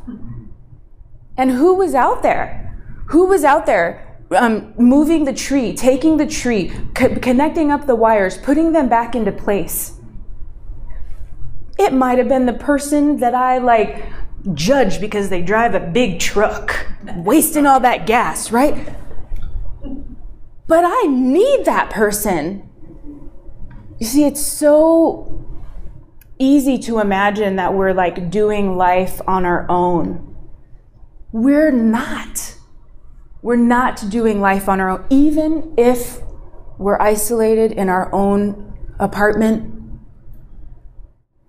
And 1.37 1.51
who 1.51 1.75
was 1.75 1.93
out 1.93 2.23
there? 2.23 2.77
Who 3.07 3.27
was 3.27 3.43
out 3.43 3.65
there 3.65 4.19
um, 4.35 4.73
moving 4.77 5.25
the 5.25 5.33
tree, 5.33 5.73
taking 5.75 6.17
the 6.17 6.27
tree, 6.27 6.71
co- 6.95 7.15
connecting 7.15 7.71
up 7.71 7.85
the 7.85 7.95
wires, 7.95 8.37
putting 8.37 8.71
them 8.71 8.89
back 8.89 9.15
into 9.15 9.31
place? 9.31 9.99
It 11.77 11.93
might 11.93 12.17
have 12.17 12.27
been 12.27 12.45
the 12.45 12.53
person 12.53 13.17
that 13.17 13.33
I 13.33 13.57
like 13.57 14.05
judge 14.53 14.99
because 14.99 15.29
they 15.29 15.41
drive 15.41 15.73
a 15.73 15.79
big 15.79 16.19
truck, 16.19 16.87
wasting 17.15 17.65
all 17.65 17.79
that 17.79 18.05
gas, 18.05 18.51
right? 18.51 18.95
But 20.67 20.83
I 20.85 21.07
need 21.07 21.65
that 21.65 21.89
person. 21.89 22.69
You 23.99 24.05
see, 24.05 24.25
it's 24.25 24.45
so 24.45 25.45
easy 26.39 26.77
to 26.79 26.99
imagine 26.99 27.55
that 27.55 27.73
we're 27.73 27.93
like 27.93 28.29
doing 28.29 28.75
life 28.75 29.21
on 29.27 29.45
our 29.45 29.65
own. 29.69 30.35
We're 31.31 31.71
not. 31.71 32.55
We're 33.41 33.55
not 33.55 34.09
doing 34.09 34.39
life 34.41 34.69
on 34.69 34.79
our 34.79 34.89
own, 34.89 35.05
even 35.09 35.73
if 35.77 36.19
we're 36.77 36.99
isolated 36.99 37.71
in 37.71 37.89
our 37.89 38.13
own 38.13 38.73
apartment. 38.99 39.72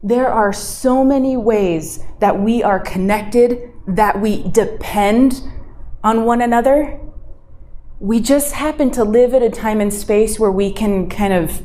There 0.05 0.29
are 0.29 0.53
so 0.53 1.03
many 1.03 1.35
ways 1.35 1.99
that 2.21 2.39
we 2.39 2.63
are 2.63 2.79
connected, 2.79 3.73
that 3.89 4.21
we 4.21 4.47
depend 4.51 5.41
on 6.03 6.27
one 6.27 6.43
another. 6.43 7.01
We 8.01 8.21
just 8.21 8.53
happen 8.53 8.91
to 8.91 9.03
live 9.03 9.33
at 9.33 9.43
a 9.43 9.49
time 9.49 9.81
and 9.81 9.91
space 9.91 10.39
where 10.39 10.53
we 10.53 10.71
can 10.71 11.09
kind 11.09 11.33
of 11.33 11.63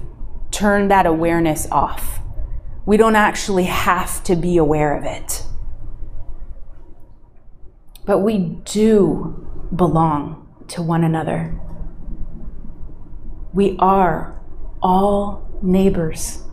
turn 0.51 0.87
that 0.87 1.05
awareness 1.05 1.69
off. 1.69 2.21
We 2.85 2.95
don't 2.95 3.17
actually 3.17 3.65
have 3.65 4.23
to 4.23 4.37
be 4.37 4.55
aware 4.55 4.97
of 4.97 5.03
it. 5.03 5.43
But 8.05 8.19
we 8.19 8.37
do 8.63 9.45
belong 9.75 10.47
to 10.69 10.81
one 10.81 11.03
another. 11.03 11.59
We 13.53 13.75
are 13.79 14.41
all 14.81 15.45
neighbors, 15.61 16.43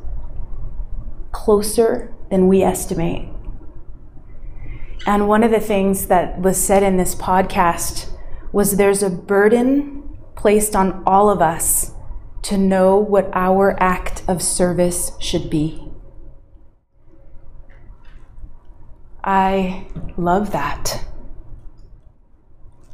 closer 1.46 2.12
than 2.28 2.48
we 2.48 2.60
estimate. 2.60 3.28
And 5.06 5.28
one 5.28 5.44
of 5.44 5.52
the 5.52 5.60
things 5.60 6.08
that 6.08 6.40
was 6.40 6.60
said 6.60 6.82
in 6.82 6.96
this 6.96 7.14
podcast 7.14 8.10
was 8.50 8.76
there's 8.76 9.04
a 9.04 9.08
burden 9.10 10.18
placed 10.34 10.74
on 10.74 11.04
all 11.06 11.30
of 11.30 11.40
us 11.40 11.92
to 12.42 12.58
know 12.58 12.98
what 12.98 13.30
our 13.32 13.80
act 13.80 14.24
of 14.26 14.42
service 14.42 15.12
should 15.20 15.48
be. 15.48 15.88
I 19.22 19.86
love 20.16 20.50
that. 20.50 21.04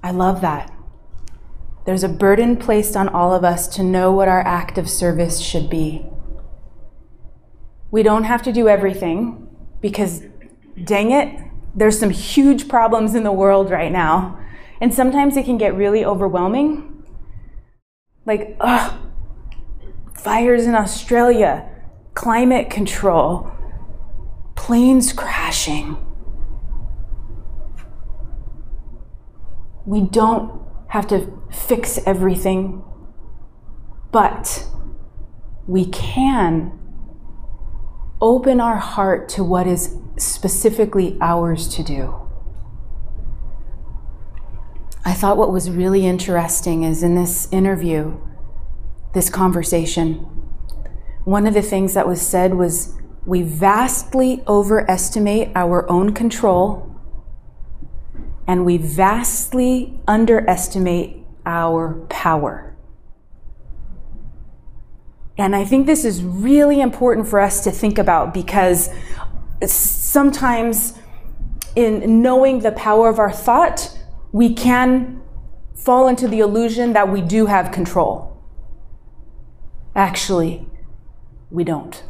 I 0.03 0.11
love 0.11 0.43
that. 0.43 0.71
There's 1.87 2.05
a 2.05 2.09
burden 2.11 2.59
placed 2.59 2.99
on 2.99 3.09
all 3.09 3.33
of 3.33 3.45
us 3.45 3.67
to 3.77 3.83
know 3.83 4.13
what 4.13 4.29
our 4.29 4.47
act 4.47 4.77
of 4.77 4.91
service 4.91 5.41
should 5.41 5.71
be. 5.71 6.12
We 7.93 8.03
don't 8.03 8.25
have 8.25 8.43
to 8.43 8.53
do 8.53 8.69
everything 8.69 9.47
because, 9.81 10.23
dang 10.83 11.13
it, 11.13 11.39
There's 11.75 11.99
some 11.99 12.11
huge 12.11 12.69
problems 12.69 13.15
in 13.15 13.25
the 13.25 13.33
world 13.33 13.71
right 13.71 13.91
now. 13.91 14.39
And 14.81 14.93
sometimes 14.93 15.37
it 15.37 15.45
can 15.45 15.59
get 15.59 15.75
really 15.75 16.05
overwhelming. 16.05 17.05
Like, 18.27 18.57
ugh, 18.61 18.93
fires 20.15 20.67
in 20.67 20.75
Australia, 20.75 21.69
climate 22.15 22.69
control, 22.69 23.51
planes 24.55 25.13
crashing. 25.13 25.97
We 29.87 30.03
don't 30.03 30.61
have 30.89 31.07
to 31.09 31.33
fix 31.51 31.99
everything, 32.07 32.85
but 34.13 34.67
we 35.67 35.87
can 35.87 36.79
open 38.23 38.61
our 38.61 38.77
heart 38.77 39.29
to 39.29 39.45
what 39.45 39.67
is 39.67 39.99
specifically 40.17 41.19
ours 41.21 41.69
to 41.75 41.83
do. 41.83 42.15
I 45.05 45.13
thought 45.13 45.37
what 45.37 45.53
was 45.53 45.69
really 45.69 46.07
interesting 46.07 46.85
is 46.85 47.03
in 47.03 47.17
this 47.17 47.49
interview, 47.53 48.21
this 49.15 49.29
conversation, 49.29 50.15
one 51.25 51.47
of 51.47 51.55
the 51.55 51.63
things 51.63 51.95
that 51.95 52.07
was 52.07 52.23
said 52.23 52.55
was 52.55 52.97
we 53.27 53.43
vastly 53.43 54.43
overestimate 54.47 55.51
our 55.55 55.91
own 55.91 56.15
control 56.15 56.89
and 58.47 58.65
we 58.65 58.77
vastly 58.77 60.01
underestimate 60.07 61.25
our 61.47 62.05
power. 62.09 62.72
And 65.39 65.57
I 65.57 65.65
think 65.65 65.87
this 65.87 66.05
is 66.05 66.23
really 66.23 66.81
important 66.81 67.27
for 67.27 67.41
us 67.41 67.65
to 67.65 67.71
think 67.71 67.99
about 67.99 68.35
because 68.35 68.91
sometimes 69.65 70.95
in 71.75 72.23
knowing 72.23 72.61
the 72.61 72.73
power 72.73 73.09
of 73.09 73.19
our 73.19 73.33
thought, 73.33 73.97
we 74.31 74.53
can 74.53 75.23
fall 75.75 76.07
into 76.09 76.29
the 76.29 76.41
illusion 76.41 76.93
that 76.93 77.09
we 77.11 77.21
do 77.23 77.47
have 77.47 77.73
control. 77.73 78.37
Actually, 79.95 80.67
we 81.51 81.65
don't. 81.65 82.03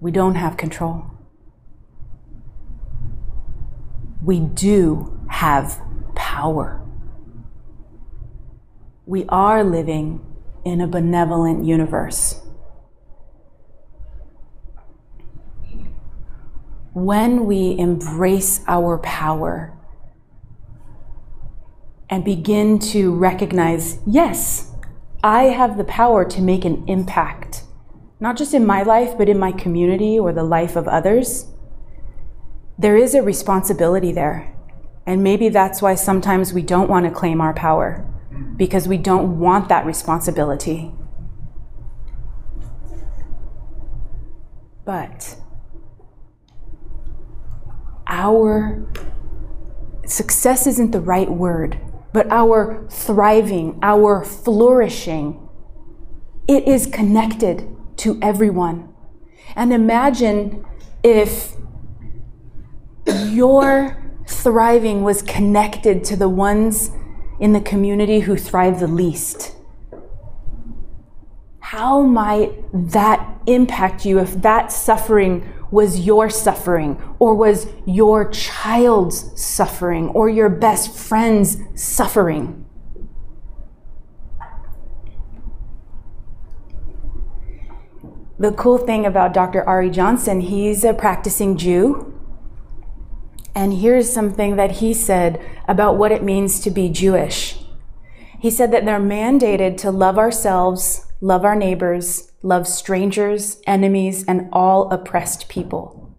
We 0.00 0.10
don't 0.10 0.34
have 0.34 0.56
control. 0.56 1.10
We 4.22 4.40
do 4.40 5.20
have 5.28 5.80
power. 6.14 6.80
We 9.06 9.24
are 9.28 9.62
living 9.62 10.24
in 10.64 10.80
a 10.80 10.86
benevolent 10.86 11.64
universe. 11.64 12.40
When 16.92 17.46
we 17.46 17.76
embrace 17.78 18.60
our 18.68 18.98
power 18.98 19.76
and 22.08 22.24
begin 22.24 22.78
to 22.78 23.12
recognize, 23.14 23.98
yes, 24.06 24.70
I 25.22 25.44
have 25.44 25.76
the 25.76 25.84
power 25.84 26.24
to 26.26 26.40
make 26.40 26.64
an 26.64 26.84
impact, 26.86 27.64
not 28.20 28.36
just 28.36 28.54
in 28.54 28.64
my 28.64 28.82
life, 28.82 29.18
but 29.18 29.28
in 29.28 29.38
my 29.38 29.52
community 29.52 30.18
or 30.18 30.32
the 30.32 30.44
life 30.44 30.76
of 30.76 30.86
others. 30.86 31.46
There 32.78 32.96
is 32.96 33.14
a 33.14 33.22
responsibility 33.22 34.12
there. 34.12 34.54
And 35.06 35.22
maybe 35.22 35.48
that's 35.48 35.82
why 35.82 35.96
sometimes 35.96 36.52
we 36.52 36.62
don't 36.62 36.88
want 36.88 37.06
to 37.06 37.10
claim 37.10 37.40
our 37.40 37.52
power, 37.52 38.06
because 38.56 38.86
we 38.88 38.96
don't 38.96 39.38
want 39.38 39.68
that 39.68 39.86
responsibility. 39.86 40.92
But 44.84 45.36
our 48.06 48.86
success 50.06 50.66
isn't 50.66 50.90
the 50.90 51.00
right 51.00 51.30
word 51.30 51.80
but 52.14 52.30
our 52.30 52.86
thriving, 52.88 53.76
our 53.82 54.24
flourishing, 54.24 55.48
it 56.46 56.66
is 56.68 56.86
connected 56.86 57.68
to 57.96 58.20
everyone. 58.22 58.94
And 59.56 59.72
imagine 59.72 60.64
if 61.02 61.54
your 63.04 64.00
thriving 64.28 65.02
was 65.02 65.22
connected 65.22 66.04
to 66.04 66.14
the 66.14 66.28
ones 66.28 66.92
in 67.40 67.52
the 67.52 67.60
community 67.60 68.20
who 68.20 68.36
thrive 68.36 68.80
the 68.80 68.86
least. 68.86 69.54
How 71.60 72.02
might 72.02 72.52
that 72.72 73.40
impact 73.46 74.04
you 74.04 74.18
if 74.18 74.40
that 74.42 74.70
suffering 74.72 75.52
was 75.74 76.06
your 76.06 76.30
suffering, 76.30 77.02
or 77.18 77.34
was 77.34 77.66
your 77.84 78.30
child's 78.30 79.28
suffering, 79.40 80.08
or 80.10 80.28
your 80.28 80.48
best 80.48 80.94
friend's 80.96 81.58
suffering. 81.74 82.64
The 88.38 88.52
cool 88.52 88.78
thing 88.78 89.04
about 89.04 89.34
Dr. 89.34 89.64
Ari 89.68 89.90
Johnson, 89.90 90.42
he's 90.42 90.84
a 90.84 90.94
practicing 90.94 91.56
Jew. 91.56 92.13
And 93.54 93.74
here's 93.74 94.12
something 94.12 94.56
that 94.56 94.72
he 94.72 94.92
said 94.92 95.40
about 95.68 95.96
what 95.96 96.12
it 96.12 96.22
means 96.22 96.58
to 96.60 96.70
be 96.70 96.88
Jewish. 96.88 97.58
He 98.40 98.50
said 98.50 98.72
that 98.72 98.84
they're 98.84 99.00
mandated 99.00 99.76
to 99.78 99.90
love 99.90 100.18
ourselves, 100.18 101.06
love 101.20 101.44
our 101.44 101.54
neighbors, 101.54 102.32
love 102.42 102.66
strangers, 102.66 103.62
enemies, 103.66 104.24
and 104.26 104.48
all 104.52 104.90
oppressed 104.90 105.48
people. 105.48 106.18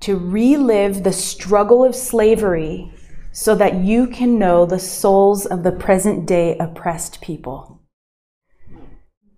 To 0.00 0.16
relive 0.16 1.02
the 1.02 1.12
struggle 1.12 1.82
of 1.82 1.96
slavery 1.96 2.92
so 3.32 3.54
that 3.56 3.74
you 3.76 4.06
can 4.06 4.38
know 4.38 4.66
the 4.66 4.78
souls 4.78 5.46
of 5.46 5.62
the 5.64 5.72
present 5.72 6.26
day 6.26 6.56
oppressed 6.58 7.20
people. 7.20 7.80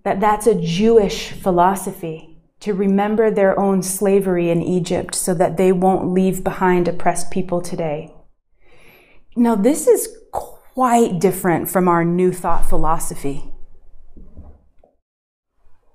That 0.02 0.20
that's 0.20 0.46
a 0.46 0.60
Jewish 0.60 1.30
philosophy 1.30 2.35
to 2.60 2.72
remember 2.72 3.30
their 3.30 3.58
own 3.58 3.82
slavery 3.82 4.50
in 4.50 4.62
Egypt 4.62 5.14
so 5.14 5.34
that 5.34 5.56
they 5.56 5.72
won't 5.72 6.12
leave 6.12 6.42
behind 6.42 6.88
oppressed 6.88 7.30
people 7.30 7.60
today. 7.60 8.12
Now, 9.36 9.54
this 9.54 9.86
is 9.86 10.16
quite 10.32 11.18
different 11.20 11.68
from 11.68 11.88
our 11.88 12.04
New 12.04 12.32
Thought 12.32 12.66
philosophy. 12.66 13.52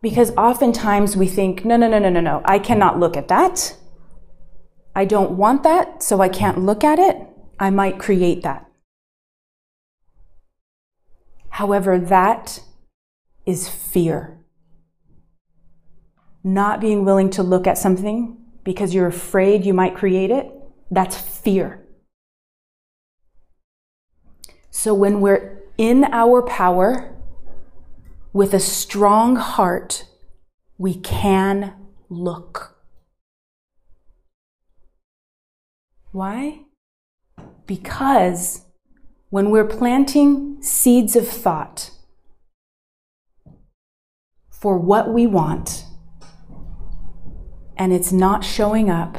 Because 0.02 0.32
oftentimes 0.38 1.16
we 1.16 1.28
think, 1.28 1.66
no, 1.66 1.78
no, 1.78 1.88
no, 1.88 2.00
no, 2.00 2.10
no, 2.10 2.22
no, 2.22 2.42
I 2.46 2.60
cannot 2.60 3.00
look 3.00 3.16
at 3.18 3.28
that. 3.28 3.76
I 4.96 5.06
don't 5.06 5.32
want 5.32 5.64
that, 5.64 6.04
so 6.04 6.22
I 6.22 6.30
can't 6.30 6.60
look 6.60 6.84
at 6.84 7.00
it. 7.00 7.18
I 7.60 7.70
might 7.70 8.00
create 8.00 8.44
that. 8.44 8.66
However, 11.50 12.00
that 12.00 12.62
is 13.46 13.70
fear. 13.70 14.41
Not 16.44 16.82
being 16.82 17.06
willing 17.06 17.30
to 17.32 17.44
look 17.44 17.68
at 17.68 17.78
something 17.78 18.38
because 18.64 18.94
you're 18.94 19.08
afraid 19.08 19.66
you 19.66 19.74
might 19.74 19.96
create 19.96 20.32
it, 20.32 20.52
that's 20.90 21.18
fear. 21.18 21.86
So 24.70 24.94
when 24.94 25.22
we're 25.22 25.62
in 25.78 26.06
our 26.06 26.42
power, 26.42 27.12
with 28.34 28.54
a 28.54 28.60
strong 28.60 29.36
heart, 29.36 30.06
we 30.78 30.94
can 30.94 31.74
look. 32.10 32.78
Why? 36.12 36.62
Because 37.66 38.66
when 39.30 39.50
we're 39.50 39.66
planting 39.66 40.62
seeds 40.62 41.16
of 41.16 41.28
thought 41.28 41.92
for 44.50 44.78
what 44.78 45.14
we 45.14 45.28
want 45.28 45.86
and 47.82 47.92
it's 47.92 48.12
not 48.12 48.46
showing 48.46 48.92
up, 48.92 49.18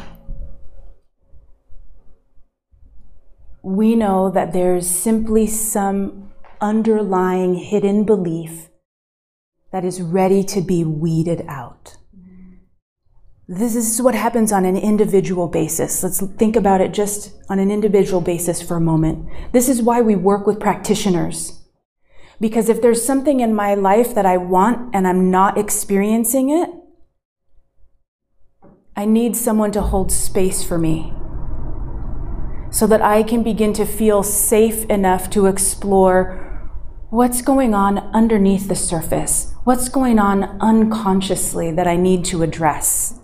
we 3.60 3.96
know 3.96 4.30
that 4.30 4.52
there's 4.52 4.88
simply 4.88 5.48
some 5.48 6.32
underlying 6.60 7.56
hidden 7.56 8.04
belief 8.04 8.68
that 9.72 9.84
is 9.84 10.00
ready 10.00 10.44
to 10.44 10.60
be 10.60 10.84
weeded 10.84 11.44
out. 11.48 11.96
This 13.48 13.74
is 13.74 14.00
what 14.00 14.14
happens 14.14 14.52
on 14.52 14.64
an 14.64 14.76
individual 14.76 15.48
basis. 15.48 16.00
Let's 16.04 16.24
think 16.24 16.54
about 16.54 16.80
it 16.80 16.92
just 16.92 17.34
on 17.48 17.58
an 17.58 17.68
individual 17.68 18.20
basis 18.20 18.62
for 18.62 18.76
a 18.76 18.80
moment. 18.80 19.28
This 19.50 19.68
is 19.68 19.82
why 19.82 20.02
we 20.02 20.14
work 20.14 20.46
with 20.46 20.60
practitioners. 20.60 21.60
Because 22.40 22.68
if 22.68 22.80
there's 22.80 23.04
something 23.04 23.40
in 23.40 23.56
my 23.56 23.74
life 23.74 24.14
that 24.14 24.24
I 24.24 24.36
want 24.36 24.94
and 24.94 25.08
I'm 25.08 25.32
not 25.32 25.58
experiencing 25.58 26.50
it, 26.50 26.70
I 28.94 29.06
need 29.06 29.36
someone 29.36 29.72
to 29.72 29.80
hold 29.80 30.12
space 30.12 30.62
for 30.62 30.76
me 30.76 31.12
so 32.70 32.86
that 32.86 33.02
I 33.02 33.22
can 33.22 33.42
begin 33.42 33.72
to 33.74 33.84
feel 33.84 34.22
safe 34.22 34.84
enough 34.86 35.30
to 35.30 35.46
explore 35.46 36.70
what's 37.10 37.42
going 37.42 37.74
on 37.74 37.98
underneath 38.14 38.68
the 38.68 38.76
surface? 38.76 39.54
What's 39.64 39.88
going 39.88 40.18
on 40.18 40.58
unconsciously 40.60 41.70
that 41.72 41.86
I 41.86 41.96
need 41.96 42.24
to 42.26 42.42
address? 42.42 43.18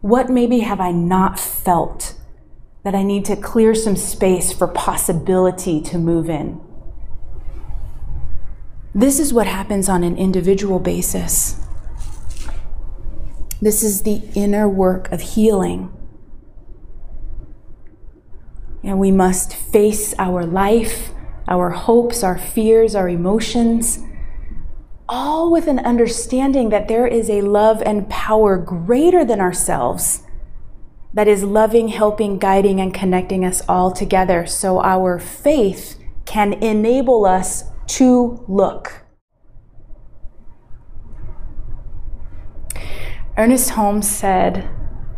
What 0.00 0.28
maybe 0.28 0.60
have 0.60 0.80
I 0.80 0.92
not 0.92 1.38
felt 1.38 2.14
that 2.84 2.94
I 2.94 3.02
need 3.02 3.24
to 3.26 3.36
clear 3.36 3.74
some 3.74 3.96
space 3.96 4.52
for 4.52 4.66
possibility 4.68 5.80
to 5.82 5.98
move 5.98 6.28
in? 6.28 6.60
This 8.94 9.20
is 9.20 9.32
what 9.32 9.46
happens 9.46 9.88
on 9.88 10.02
an 10.02 10.16
individual 10.16 10.80
basis. 10.80 11.64
This 13.60 13.82
is 13.82 14.02
the 14.02 14.22
inner 14.34 14.68
work 14.68 15.10
of 15.10 15.20
healing. 15.20 15.92
And 18.84 19.00
we 19.00 19.10
must 19.10 19.54
face 19.54 20.14
our 20.18 20.46
life, 20.46 21.10
our 21.48 21.70
hopes, 21.70 22.22
our 22.22 22.38
fears, 22.38 22.94
our 22.94 23.08
emotions, 23.08 23.98
all 25.08 25.50
with 25.50 25.66
an 25.66 25.80
understanding 25.80 26.68
that 26.68 26.86
there 26.86 27.06
is 27.06 27.28
a 27.28 27.40
love 27.40 27.82
and 27.82 28.08
power 28.08 28.56
greater 28.56 29.24
than 29.24 29.40
ourselves 29.40 30.22
that 31.14 31.26
is 31.26 31.42
loving, 31.42 31.88
helping, 31.88 32.38
guiding, 32.38 32.80
and 32.80 32.94
connecting 32.94 33.44
us 33.44 33.62
all 33.68 33.90
together 33.90 34.46
so 34.46 34.80
our 34.80 35.18
faith 35.18 35.98
can 36.26 36.52
enable 36.52 37.24
us 37.24 37.64
to 37.86 38.44
look. 38.46 39.07
Ernest 43.38 43.70
Holmes 43.70 44.10
said, 44.10 44.68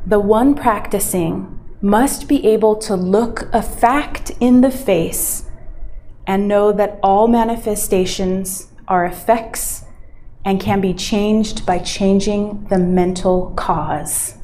The 0.06 0.20
one 0.20 0.54
practicing 0.54 1.58
must 1.80 2.28
be 2.28 2.46
able 2.46 2.76
to 2.76 2.94
look 2.94 3.48
a 3.50 3.62
fact 3.62 4.32
in 4.40 4.60
the 4.60 4.70
face 4.70 5.46
and 6.26 6.46
know 6.46 6.70
that 6.70 7.00
all 7.02 7.28
manifestations 7.28 8.68
are 8.86 9.06
effects 9.06 9.86
and 10.44 10.60
can 10.60 10.82
be 10.82 10.92
changed 10.92 11.64
by 11.64 11.78
changing 11.78 12.66
the 12.68 12.78
mental 12.78 13.54
cause. 13.56 14.34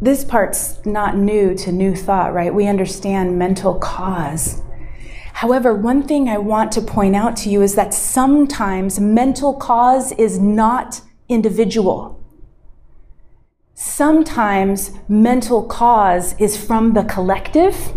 This 0.00 0.22
part's 0.22 0.78
not 0.86 1.16
new 1.16 1.56
to 1.56 1.72
New 1.72 1.96
Thought, 1.96 2.32
right? 2.32 2.54
We 2.54 2.68
understand 2.68 3.36
mental 3.36 3.74
cause. 3.74 4.62
However, 5.38 5.72
one 5.72 6.02
thing 6.02 6.28
I 6.28 6.36
want 6.36 6.72
to 6.72 6.80
point 6.80 7.14
out 7.14 7.36
to 7.36 7.48
you 7.48 7.62
is 7.62 7.76
that 7.76 7.94
sometimes 7.94 8.98
mental 8.98 9.54
cause 9.54 10.10
is 10.18 10.40
not 10.40 11.00
individual. 11.28 12.20
Sometimes 13.72 14.90
mental 15.08 15.62
cause 15.62 16.34
is 16.40 16.56
from 16.56 16.94
the 16.94 17.04
collective, 17.04 17.92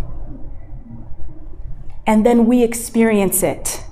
and 2.05 2.23
then 2.23 2.45
we 2.45 2.61
experience 2.61 3.41
it. 3.41 3.85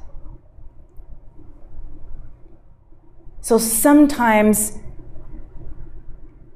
So 3.42 3.58
sometimes 3.58 4.78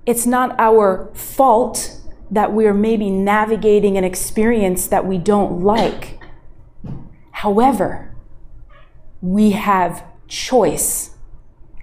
it's 0.05 0.27
not 0.27 0.55
our 0.59 1.09
fault 1.15 1.99
that 2.29 2.53
we're 2.53 2.75
maybe 2.75 3.09
navigating 3.09 3.97
an 3.97 4.03
experience 4.03 4.85
that 4.89 5.07
we 5.07 5.17
don't 5.17 5.63
like. 5.63 6.19
However, 7.43 8.15
we 9.21 9.51
have 9.51 10.05
choice 10.29 11.17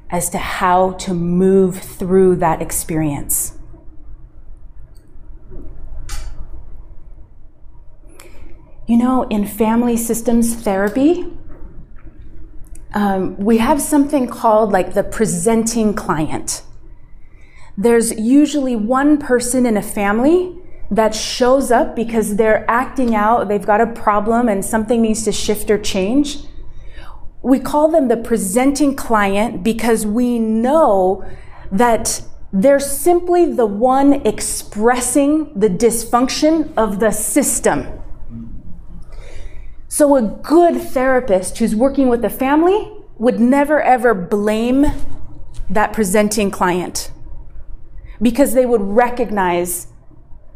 as 0.08 0.30
to 0.30 0.38
how 0.38 0.92
to 0.92 1.12
move 1.12 1.78
through 1.78 2.36
that 2.36 2.62
experience. 2.62 3.58
You 8.88 8.96
know, 8.96 9.24
in 9.24 9.46
family 9.46 9.98
systems 9.98 10.54
therapy, 10.54 11.26
um, 12.94 13.36
we 13.36 13.58
have 13.58 13.82
something 13.82 14.28
called 14.28 14.72
like 14.72 14.94
the 14.94 15.04
presenting 15.04 15.92
client. 15.92 16.62
There's 17.76 18.18
usually 18.18 18.76
one 18.76 19.18
person 19.18 19.66
in 19.66 19.76
a 19.76 19.82
family 19.82 20.56
that 20.90 21.14
shows 21.14 21.70
up 21.70 21.94
because 21.94 22.36
they're 22.36 22.68
acting 22.68 23.14
out, 23.14 23.48
they've 23.48 23.64
got 23.64 23.80
a 23.80 23.86
problem 23.86 24.48
and 24.48 24.64
something 24.64 25.00
needs 25.00 25.24
to 25.24 25.32
shift 25.32 25.70
or 25.70 25.78
change. 25.78 26.38
We 27.42 27.60
call 27.60 27.88
them 27.88 28.08
the 28.08 28.16
presenting 28.16 28.96
client 28.96 29.62
because 29.62 30.04
we 30.04 30.38
know 30.38 31.24
that 31.70 32.22
they're 32.52 32.80
simply 32.80 33.50
the 33.52 33.66
one 33.66 34.26
expressing 34.26 35.52
the 35.58 35.68
dysfunction 35.68 36.72
of 36.76 36.98
the 36.98 37.12
system. 37.12 37.86
So, 39.86 40.16
a 40.16 40.22
good 40.22 40.80
therapist 40.80 41.58
who's 41.58 41.74
working 41.74 42.08
with 42.08 42.24
a 42.24 42.30
family 42.30 42.92
would 43.18 43.38
never 43.40 43.80
ever 43.82 44.14
blame 44.14 44.86
that 45.68 45.92
presenting 45.92 46.50
client 46.50 47.12
because 48.20 48.54
they 48.54 48.66
would 48.66 48.82
recognize 48.82 49.86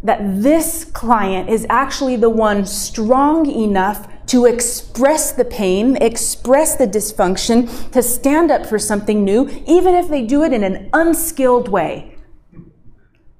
that 0.04 0.42
this 0.42 0.84
client 0.84 1.48
is 1.48 1.66
actually 1.70 2.16
the 2.16 2.30
one 2.30 2.66
strong 2.66 3.50
enough 3.50 4.06
to 4.26 4.44
express 4.46 5.32
the 5.32 5.44
pain, 5.44 5.96
express 5.96 6.76
the 6.76 6.86
dysfunction, 6.86 7.90
to 7.90 8.02
stand 8.02 8.50
up 8.50 8.66
for 8.66 8.78
something 8.78 9.24
new, 9.24 9.48
even 9.66 9.94
if 9.94 10.08
they 10.08 10.22
do 10.22 10.44
it 10.44 10.52
in 10.52 10.62
an 10.62 10.88
unskilled 10.92 11.68
way. 11.68 12.16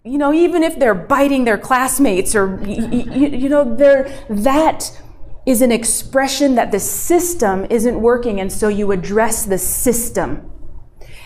You 0.05 0.19
know, 0.19 0.33
even 0.33 0.63
if 0.63 0.79
they're 0.79 0.95
biting 0.95 1.45
their 1.45 1.57
classmates 1.57 2.35
or, 2.35 2.63
you, 2.67 3.13
you, 3.13 3.49
know, 3.49 3.77
they're, 3.77 4.27
that 4.29 5.01
is 5.47 5.63
an 5.63 5.73
expression 5.73 6.55
that 6.55 6.73
the 6.73 6.81
system 6.81 7.67
isn't 7.71 8.01
working, 8.01 8.41
and 8.41 8.53
so 8.53 8.69
you 8.69 8.93
address 8.93 9.45
the 9.45 9.59
system. 9.59 10.51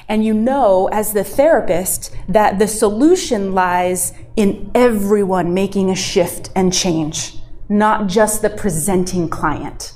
And 0.08 0.24
you 0.24 0.32
know, 0.32 0.88
as 0.90 1.12
the 1.12 1.22
therapist, 1.22 2.14
that 2.28 2.58
the 2.58 2.66
solution 2.66 3.52
lies 3.52 4.14
in 4.36 4.70
everyone 4.74 5.52
making 5.52 5.90
a 5.90 5.94
shift 5.94 6.50
and 6.56 6.72
change, 6.72 7.36
not 7.68 8.06
just 8.06 8.40
the 8.40 8.48
presenting 8.48 9.28
client. 9.28 9.92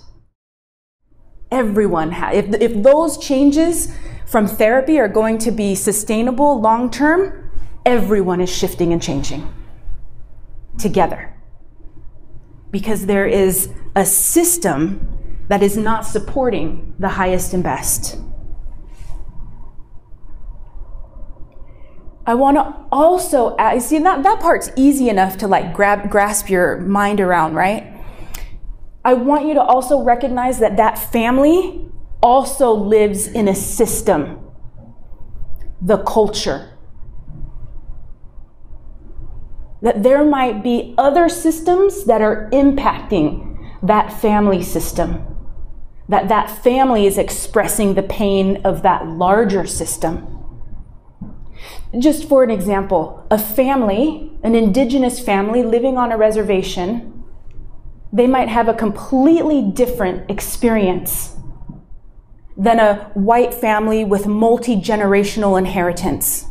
Everyone, 1.51 2.13
ha- 2.13 2.31
if, 2.33 2.53
if 2.61 2.83
those 2.83 3.17
changes 3.17 3.95
from 4.27 4.47
therapy 4.47 4.99
are 4.99 5.09
going 5.09 5.39
to 5.39 5.51
be 5.51 5.75
sustainable 5.75 6.61
long 6.61 6.91
term, 6.91 7.51
everyone 7.87 8.41
is 8.41 8.51
shifting 8.51 8.93
and 8.93 9.03
changing 9.03 9.53
together. 10.79 11.35
Because 12.71 13.07
there 13.07 13.27
is 13.27 13.71
a 13.95 14.05
system 14.05 15.19
that 15.49 15.63
is 15.63 15.77
not 15.77 16.07
supporting 16.07 16.95
the 16.99 17.09
highest 17.09 17.53
and 17.53 17.63
best. 17.63 18.19
I 22.25 22.35
want 22.35 22.57
to 22.57 22.87
also 22.93 23.57
add, 23.59 23.83
see 23.83 23.99
that, 23.99 24.23
that 24.23 24.41
part's 24.41 24.71
easy 24.77 25.09
enough 25.09 25.37
to 25.39 25.49
like 25.49 25.75
grab, 25.75 26.09
grasp 26.09 26.49
your 26.49 26.79
mind 26.79 27.21
around, 27.21 27.55
right? 27.55 27.93
I 29.05 29.15
want 29.15 29.47
you 29.47 29.55
to 29.55 29.63
also 29.63 30.03
recognize 30.03 30.61
that 30.61 30.77
that 30.77 30.99
family 30.99 31.89
also 32.23 32.71
lives 32.73 33.27
in 33.27 33.49
a 33.49 33.55
system, 33.55 34.39
the 35.81 35.99
culture. 35.99 36.79
That 39.81 40.05
there 40.05 40.25
might 40.25 40.63
be 40.63 40.95
other 40.97 41.29
systems 41.29 42.05
that 42.05 42.23
are 42.23 42.49
impacting 42.53 43.59
that 43.83 44.13
family 44.13 44.63
system. 44.63 45.27
That 46.09 46.29
that 46.29 46.49
family 46.63 47.07
is 47.07 47.19
expressing 47.19 47.95
the 47.95 48.05
pain 48.05 48.61
of 48.65 48.83
that 48.83 49.09
larger 49.09 49.67
system. 49.67 50.42
Just 51.99 52.29
for 52.29 52.43
an 52.43 52.51
example, 52.51 53.27
a 53.31 53.39
family, 53.39 54.33
an 54.43 54.55
indigenous 54.55 55.21
family 55.21 55.63
living 55.63 55.97
on 55.97 56.11
a 56.11 56.17
reservation, 56.17 57.25
they 58.13 58.27
might 58.27 58.49
have 58.49 58.69
a 58.69 58.75
completely 58.75 59.63
different 59.63 60.31
experience 60.31 61.37
than 62.57 62.79
a 62.79 63.11
white 63.15 63.55
family 63.55 64.05
with 64.05 64.27
multi 64.27 64.77
generational 64.77 65.59
inheritance. 65.59 66.47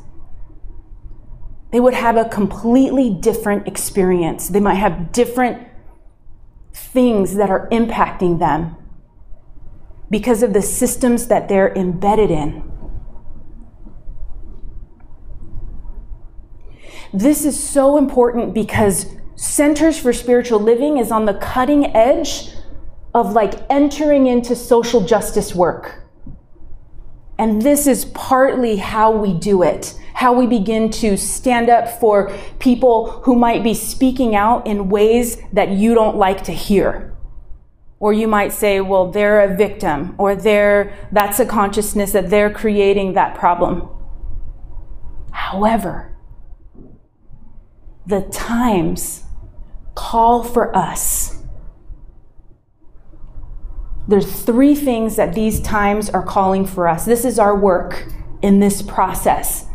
They 1.72 1.80
would 1.80 1.94
have 1.94 2.18
a 2.18 2.26
completely 2.26 3.10
different 3.10 3.68
experience. 3.68 4.50
They 4.50 4.60
might 4.60 4.76
have 4.76 5.12
different 5.12 5.68
things 6.74 7.36
that 7.36 7.50
are 7.50 7.70
impacting 7.70 8.40
them 8.40 8.76
because 10.10 10.44
of 10.44 10.54
the 10.54 10.62
systems 10.62 11.28
that 11.28 11.48
they're 11.48 11.74
embedded 11.74 12.30
in. 12.30 12.71
This 17.14 17.44
is 17.44 17.62
so 17.62 17.98
important 17.98 18.54
because 18.54 19.06
Centers 19.36 20.00
for 20.00 20.14
Spiritual 20.14 20.60
Living 20.60 20.98
is 20.98 21.12
on 21.12 21.26
the 21.26 21.34
cutting 21.34 21.94
edge 21.96 22.50
of 23.14 23.34
like 23.34 23.66
entering 23.70 24.28
into 24.28 24.56
social 24.56 25.06
justice 25.06 25.54
work. 25.54 26.04
And 27.38 27.62
this 27.62 27.86
is 27.88 28.06
partly 28.06 28.78
how 28.78 29.12
we 29.12 29.34
do 29.34 29.62
it, 29.64 30.00
how 30.14 30.32
we 30.32 30.48
begin 30.48 30.90
to 30.92 31.18
stand 31.18 31.70
up 31.70 32.00
for 32.00 32.32
people 32.60 33.12
who 33.24 33.36
might 33.36 33.64
be 33.64 33.74
speaking 33.74 34.36
out 34.36 34.66
in 34.66 34.88
ways 34.88 35.38
that 35.52 35.70
you 35.70 35.94
don't 35.94 36.16
like 36.16 36.44
to 36.46 36.54
hear. 36.54 37.14
Or 38.00 38.14
you 38.14 38.28
might 38.28 38.54
say, 38.54 38.80
well, 38.80 39.12
they're 39.12 39.42
a 39.42 39.56
victim, 39.56 40.16
or 40.18 40.36
they're, 40.36 40.96
that's 41.12 41.40
a 41.40 41.46
consciousness 41.46 42.14
that 42.14 42.30
they're 42.30 42.54
creating 42.54 43.14
that 43.14 43.36
problem. 43.36 43.90
However, 45.32 46.11
the 48.12 48.22
times 48.24 49.24
call 49.96 50.44
for 50.44 50.76
us. 50.76 51.42
There's 54.08 54.44
three 54.44 54.76
things 54.76 55.16
that 55.16 55.34
these 55.34 55.62
times 55.62 56.10
are 56.10 56.22
calling 56.22 56.66
for 56.66 56.90
us. 56.90 57.06
This 57.06 57.24
is 57.24 57.40
our 57.40 57.58
work 57.58 58.12
in 58.42 58.60
this 58.60 58.82
process 58.82 59.66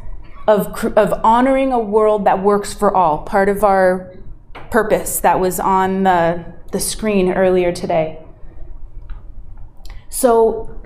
of, 0.46 0.84
of 0.96 1.14
honoring 1.24 1.72
a 1.72 1.78
world 1.78 2.26
that 2.26 2.42
works 2.42 2.74
for 2.74 2.94
all, 2.94 3.22
part 3.22 3.48
of 3.48 3.64
our 3.64 4.14
purpose 4.70 5.20
that 5.20 5.40
was 5.40 5.58
on 5.58 6.02
the, 6.02 6.44
the 6.72 6.80
screen 6.80 7.32
earlier 7.32 7.72
today. 7.72 8.22
So, 10.10 10.78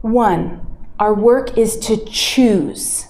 one, 0.00 0.66
our 0.98 1.12
work 1.12 1.58
is 1.58 1.76
to 1.80 2.02
choose. 2.06 3.08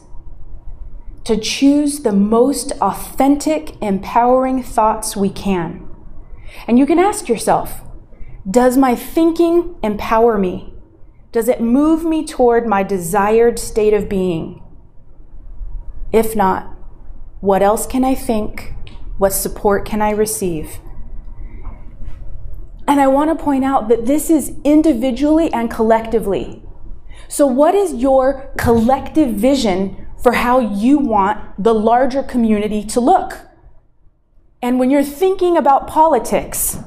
To 1.27 1.37
choose 1.37 2.01
the 2.01 2.13
most 2.13 2.71
authentic, 2.81 3.83
empowering 3.83 4.63
thoughts 4.63 5.17
we 5.17 5.29
can. 5.29 5.89
And 6.69 6.79
you 6.79 6.87
can 6.87 7.01
ask 7.01 7.29
yourself 7.29 7.83
Does 8.49 8.77
my 8.77 8.95
thinking 8.95 9.75
empower 9.83 10.39
me? 10.39 10.73
Does 11.33 11.49
it 11.49 11.61
move 11.61 12.05
me 12.05 12.25
toward 12.25 12.69
my 12.69 12.85
desired 12.85 13.59
state 13.59 13.93
of 13.93 14.09
being? 14.09 14.63
If 16.13 16.37
not, 16.37 16.73
what 17.41 17.61
else 17.61 17.89
can 17.89 18.05
I 18.05 18.15
think? 18.15 18.75
What 19.19 19.33
support 19.33 19.85
can 19.85 20.01
I 20.01 20.11
receive? 20.11 20.79
And 22.87 23.01
I 23.01 23.09
want 23.09 23.37
to 23.37 23.45
point 23.45 23.65
out 23.65 23.89
that 23.89 24.07
this 24.07 24.31
is 24.31 24.55
individually 24.63 25.53
and 25.53 25.69
collectively. 25.69 26.63
So, 27.27 27.49
what 27.49 27.75
is 27.75 27.95
your 27.95 28.53
collective 28.57 29.31
vision 29.35 30.06
for 30.27 30.33
how 30.33 30.59
you 30.59 30.99
want 30.99 31.39
the 31.57 31.73
larger 31.73 32.21
community 32.21 32.85
to 32.85 32.99
look? 32.99 33.47
And 34.61 34.81
when 34.81 34.91
you're 34.91 35.05
thinking 35.05 35.57
about 35.57 35.87
politics, 35.87 36.79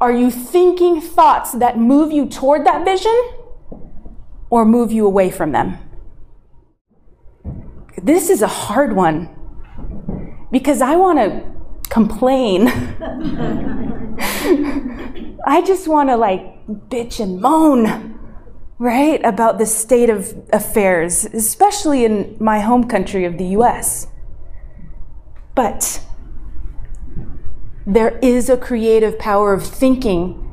are 0.00 0.10
you 0.10 0.28
thinking 0.28 1.00
thoughts 1.00 1.52
that 1.52 1.78
move 1.78 2.10
you 2.10 2.28
toward 2.28 2.66
that 2.66 2.84
vision 2.84 3.16
or 4.50 4.64
move 4.64 4.90
you 4.90 5.06
away 5.06 5.30
from 5.30 5.52
them? 5.52 5.78
This 8.02 8.30
is 8.30 8.42
a 8.42 8.48
hard 8.48 8.96
one 8.96 9.28
because 10.50 10.82
I 10.82 10.96
want 10.96 11.20
to 11.20 11.44
complain. 11.88 12.66
I 15.46 15.62
just 15.64 15.86
want 15.86 16.08
to 16.08 16.16
like 16.16 16.66
bitch 16.66 17.20
and 17.20 17.40
moan, 17.40 18.17
right, 18.78 19.20
about 19.24 19.58
the 19.58 19.66
state 19.66 20.08
of 20.08 20.34
affairs, 20.52 21.24
especially 21.26 22.04
in 22.04 22.36
my 22.38 22.60
home 22.60 22.88
country 22.88 23.24
of 23.24 23.36
the 23.36 23.46
US. 23.46 24.06
But 25.54 26.00
there 27.84 28.18
is 28.18 28.48
a 28.48 28.56
creative 28.56 29.18
power 29.18 29.52
of 29.52 29.66
thinking 29.66 30.44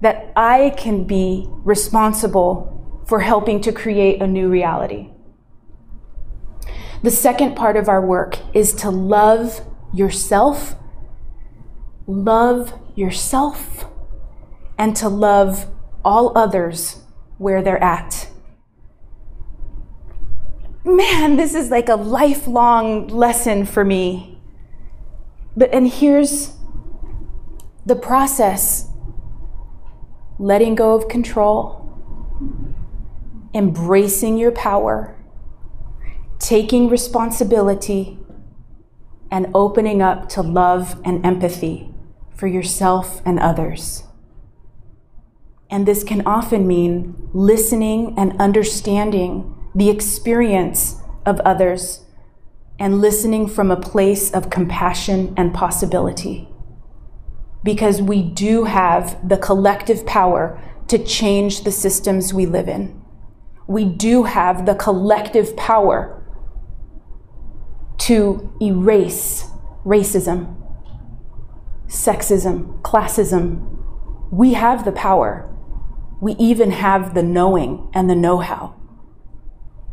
that 0.00 0.32
I 0.34 0.74
can 0.76 1.04
be 1.04 1.46
responsible 1.62 3.02
for 3.06 3.20
helping 3.20 3.60
to 3.60 3.72
create 3.72 4.20
a 4.20 4.26
new 4.26 4.48
reality. 4.48 5.10
The 7.02 7.10
second 7.10 7.54
part 7.54 7.76
of 7.76 7.88
our 7.88 8.04
work 8.04 8.38
is 8.54 8.72
to 8.76 8.90
love 8.90 9.60
yourself, 9.92 10.74
love 12.06 12.72
yourself, 12.96 13.84
and 14.76 14.96
to 14.96 15.08
love 15.08 15.68
all 16.04 16.36
others 16.36 17.03
where 17.38 17.62
they're 17.62 17.82
at. 17.82 18.28
Man, 20.84 21.36
this 21.36 21.54
is 21.54 21.70
like 21.70 21.88
a 21.88 21.96
lifelong 21.96 23.08
lesson 23.08 23.64
for 23.64 23.84
me. 23.84 24.38
But, 25.56 25.72
and 25.72 25.88
here's 25.88 26.52
the 27.86 27.96
process 27.96 28.88
letting 30.38 30.74
go 30.74 30.94
of 30.94 31.08
control, 31.08 31.80
embracing 33.54 34.36
your 34.36 34.50
power 34.50 35.14
taking 36.44 36.90
responsibility 36.90 38.18
and 39.30 39.46
opening 39.54 40.02
up 40.02 40.28
to 40.28 40.42
love 40.42 41.00
and 41.02 41.24
empathy 41.24 41.88
for 42.36 42.46
yourself 42.46 43.22
and 43.24 43.38
others. 43.38 44.04
And 45.74 45.86
this 45.86 46.04
can 46.04 46.24
often 46.24 46.68
mean 46.68 47.30
listening 47.32 48.14
and 48.16 48.40
understanding 48.40 49.52
the 49.74 49.90
experience 49.90 51.00
of 51.26 51.40
others 51.40 52.04
and 52.78 53.00
listening 53.00 53.48
from 53.48 53.72
a 53.72 53.80
place 53.80 54.30
of 54.30 54.50
compassion 54.50 55.34
and 55.36 55.52
possibility. 55.52 56.48
Because 57.64 58.00
we 58.00 58.22
do 58.22 58.66
have 58.66 59.28
the 59.28 59.36
collective 59.36 60.06
power 60.06 60.62
to 60.86 60.96
change 60.96 61.64
the 61.64 61.72
systems 61.72 62.32
we 62.32 62.46
live 62.46 62.68
in. 62.68 63.02
We 63.66 63.84
do 63.84 64.22
have 64.22 64.66
the 64.66 64.76
collective 64.76 65.56
power 65.56 66.22
to 67.98 68.56
erase 68.62 69.50
racism, 69.84 70.54
sexism, 71.88 72.80
classism. 72.82 73.76
We 74.30 74.52
have 74.52 74.84
the 74.84 74.92
power. 74.92 75.50
We 76.24 76.32
even 76.36 76.70
have 76.70 77.12
the 77.12 77.22
knowing 77.22 77.90
and 77.92 78.08
the 78.08 78.14
know 78.14 78.38
how. 78.38 78.76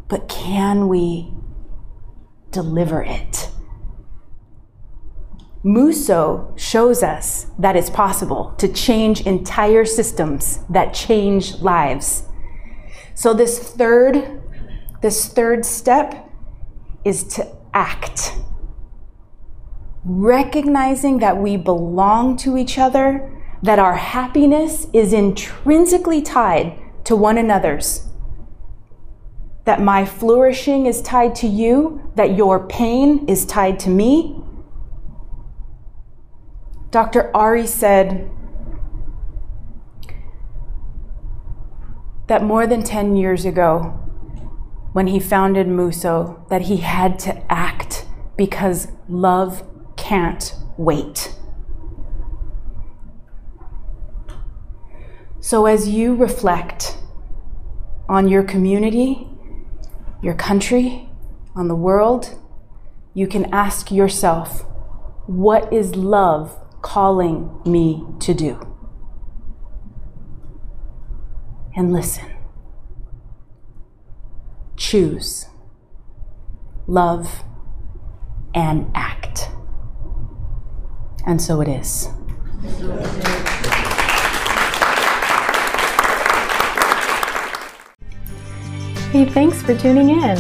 But 0.08 0.30
can 0.30 0.88
we 0.88 1.34
deliver 2.52 3.04
it? 3.04 3.50
Muso 5.62 6.54
shows 6.56 7.04
us 7.04 7.48
that 7.60 7.76
it's 7.76 7.89
possible 7.89 8.56
to 8.60 8.72
change 8.72 9.28
entire 9.28 9.84
systems 9.84 10.60
that 10.70 10.94
change 10.94 11.56
lives. 11.56 12.24
So 13.13 13.34
this 13.34 13.60
third 13.60 14.41
this 15.02 15.28
third 15.28 15.65
step 15.65 16.30
is 17.04 17.26
to 17.36 17.46
act. 17.74 18.38
Recognizing 20.06 21.20
that 21.20 21.36
we 21.36 21.58
belong 21.58 22.38
to 22.38 22.58
each 22.58 22.78
other, 22.78 23.40
that 23.63 23.80
our 23.80 23.95
happiness 23.95 24.88
is 24.93 25.13
intrinsically 25.13 26.21
tied 26.21 26.78
to 27.04 27.15
one 27.15 27.38
another's, 27.38 28.08
that 29.65 29.82
my 29.82 30.06
flourishing 30.06 30.86
is 30.86 31.02
tied 31.02 31.36
to 31.36 31.47
you, 31.47 32.12
that 32.15 32.36
your 32.36 32.67
pain 32.67 33.28
is 33.28 33.45
tied 33.45 33.80
to 33.80 33.89
me. 33.89 34.41
Dr. 36.89 37.36
Ari 37.36 37.67
said 37.67 38.30
that 42.28 42.43
more 42.43 42.65
than 42.65 42.84
10 42.84 43.15
years 43.15 43.45
ago, 43.45 43.97
when 44.93 45.08
he 45.08 45.19
founded 45.19 45.67
Muso 45.67 46.45
that 46.50 46.63
he 46.63 46.78
had 46.78 47.17
to 47.19 47.52
act 47.52 48.06
because 48.36 48.89
love 49.08 49.63
can't 49.95 50.54
wait. 50.78 51.34
So, 55.52 55.66
as 55.66 55.90
you 55.90 56.16
reflect 56.16 56.98
on 58.08 58.30
your 58.30 58.42
community, 58.42 59.28
your 60.24 60.34
country, 60.34 61.10
on 61.58 61.68
the 61.68 61.76
world, 61.76 62.40
you 63.14 63.28
can 63.28 63.54
ask 63.54 63.92
yourself, 63.92 64.64
what 65.28 65.74
is 65.74 65.94
love 65.94 66.58
calling 66.82 67.60
me 67.66 68.02
to 68.22 68.34
do? 68.34 68.62
And 71.76 71.92
listen 71.92 72.32
choose, 74.78 75.48
love, 76.88 77.44
and 78.56 78.90
act. 78.96 79.50
And 81.28 81.42
so 81.42 81.60
it 81.60 81.68
is. 81.68 82.08
Hey, 89.12 89.26
thanks 89.26 89.62
for 89.62 89.76
tuning 89.76 90.10
in. 90.10 90.38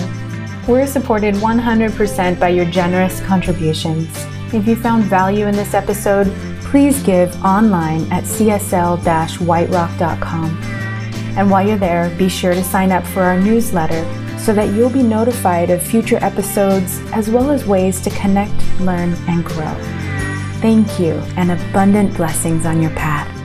We're 0.65 0.87
supported 0.87 1.35
100% 1.35 2.39
by 2.39 2.47
your 2.47 2.63
generous 2.63 3.19
contributions. 3.19 4.07
If 4.53 4.65
you 4.65 4.77
found 4.77 5.03
value 5.03 5.47
in 5.47 5.53
this 5.53 5.73
episode, 5.73 6.31
please 6.61 7.03
give 7.03 7.35
online 7.43 8.09
at 8.13 8.23
csl-whiterock.com. 8.23 10.57
And 11.37 11.51
while 11.51 11.67
you're 11.67 11.77
there, 11.77 12.15
be 12.17 12.29
sure 12.29 12.53
to 12.53 12.63
sign 12.63 12.93
up 12.93 13.05
for 13.07 13.23
our 13.23 13.41
newsletter 13.41 14.05
so 14.39 14.53
that 14.53 14.73
you'll 14.73 14.89
be 14.89 15.03
notified 15.03 15.69
of 15.69 15.83
future 15.83 16.19
episodes 16.21 17.01
as 17.11 17.29
well 17.29 17.51
as 17.51 17.65
ways 17.65 17.99
to 17.99 18.09
connect, 18.11 18.55
learn, 18.79 19.15
and 19.27 19.43
grow. 19.43 19.75
Thank 20.61 20.97
you 20.97 21.15
and 21.35 21.51
abundant 21.51 22.15
blessings 22.15 22.65
on 22.65 22.81
your 22.81 22.91
path. 22.91 23.40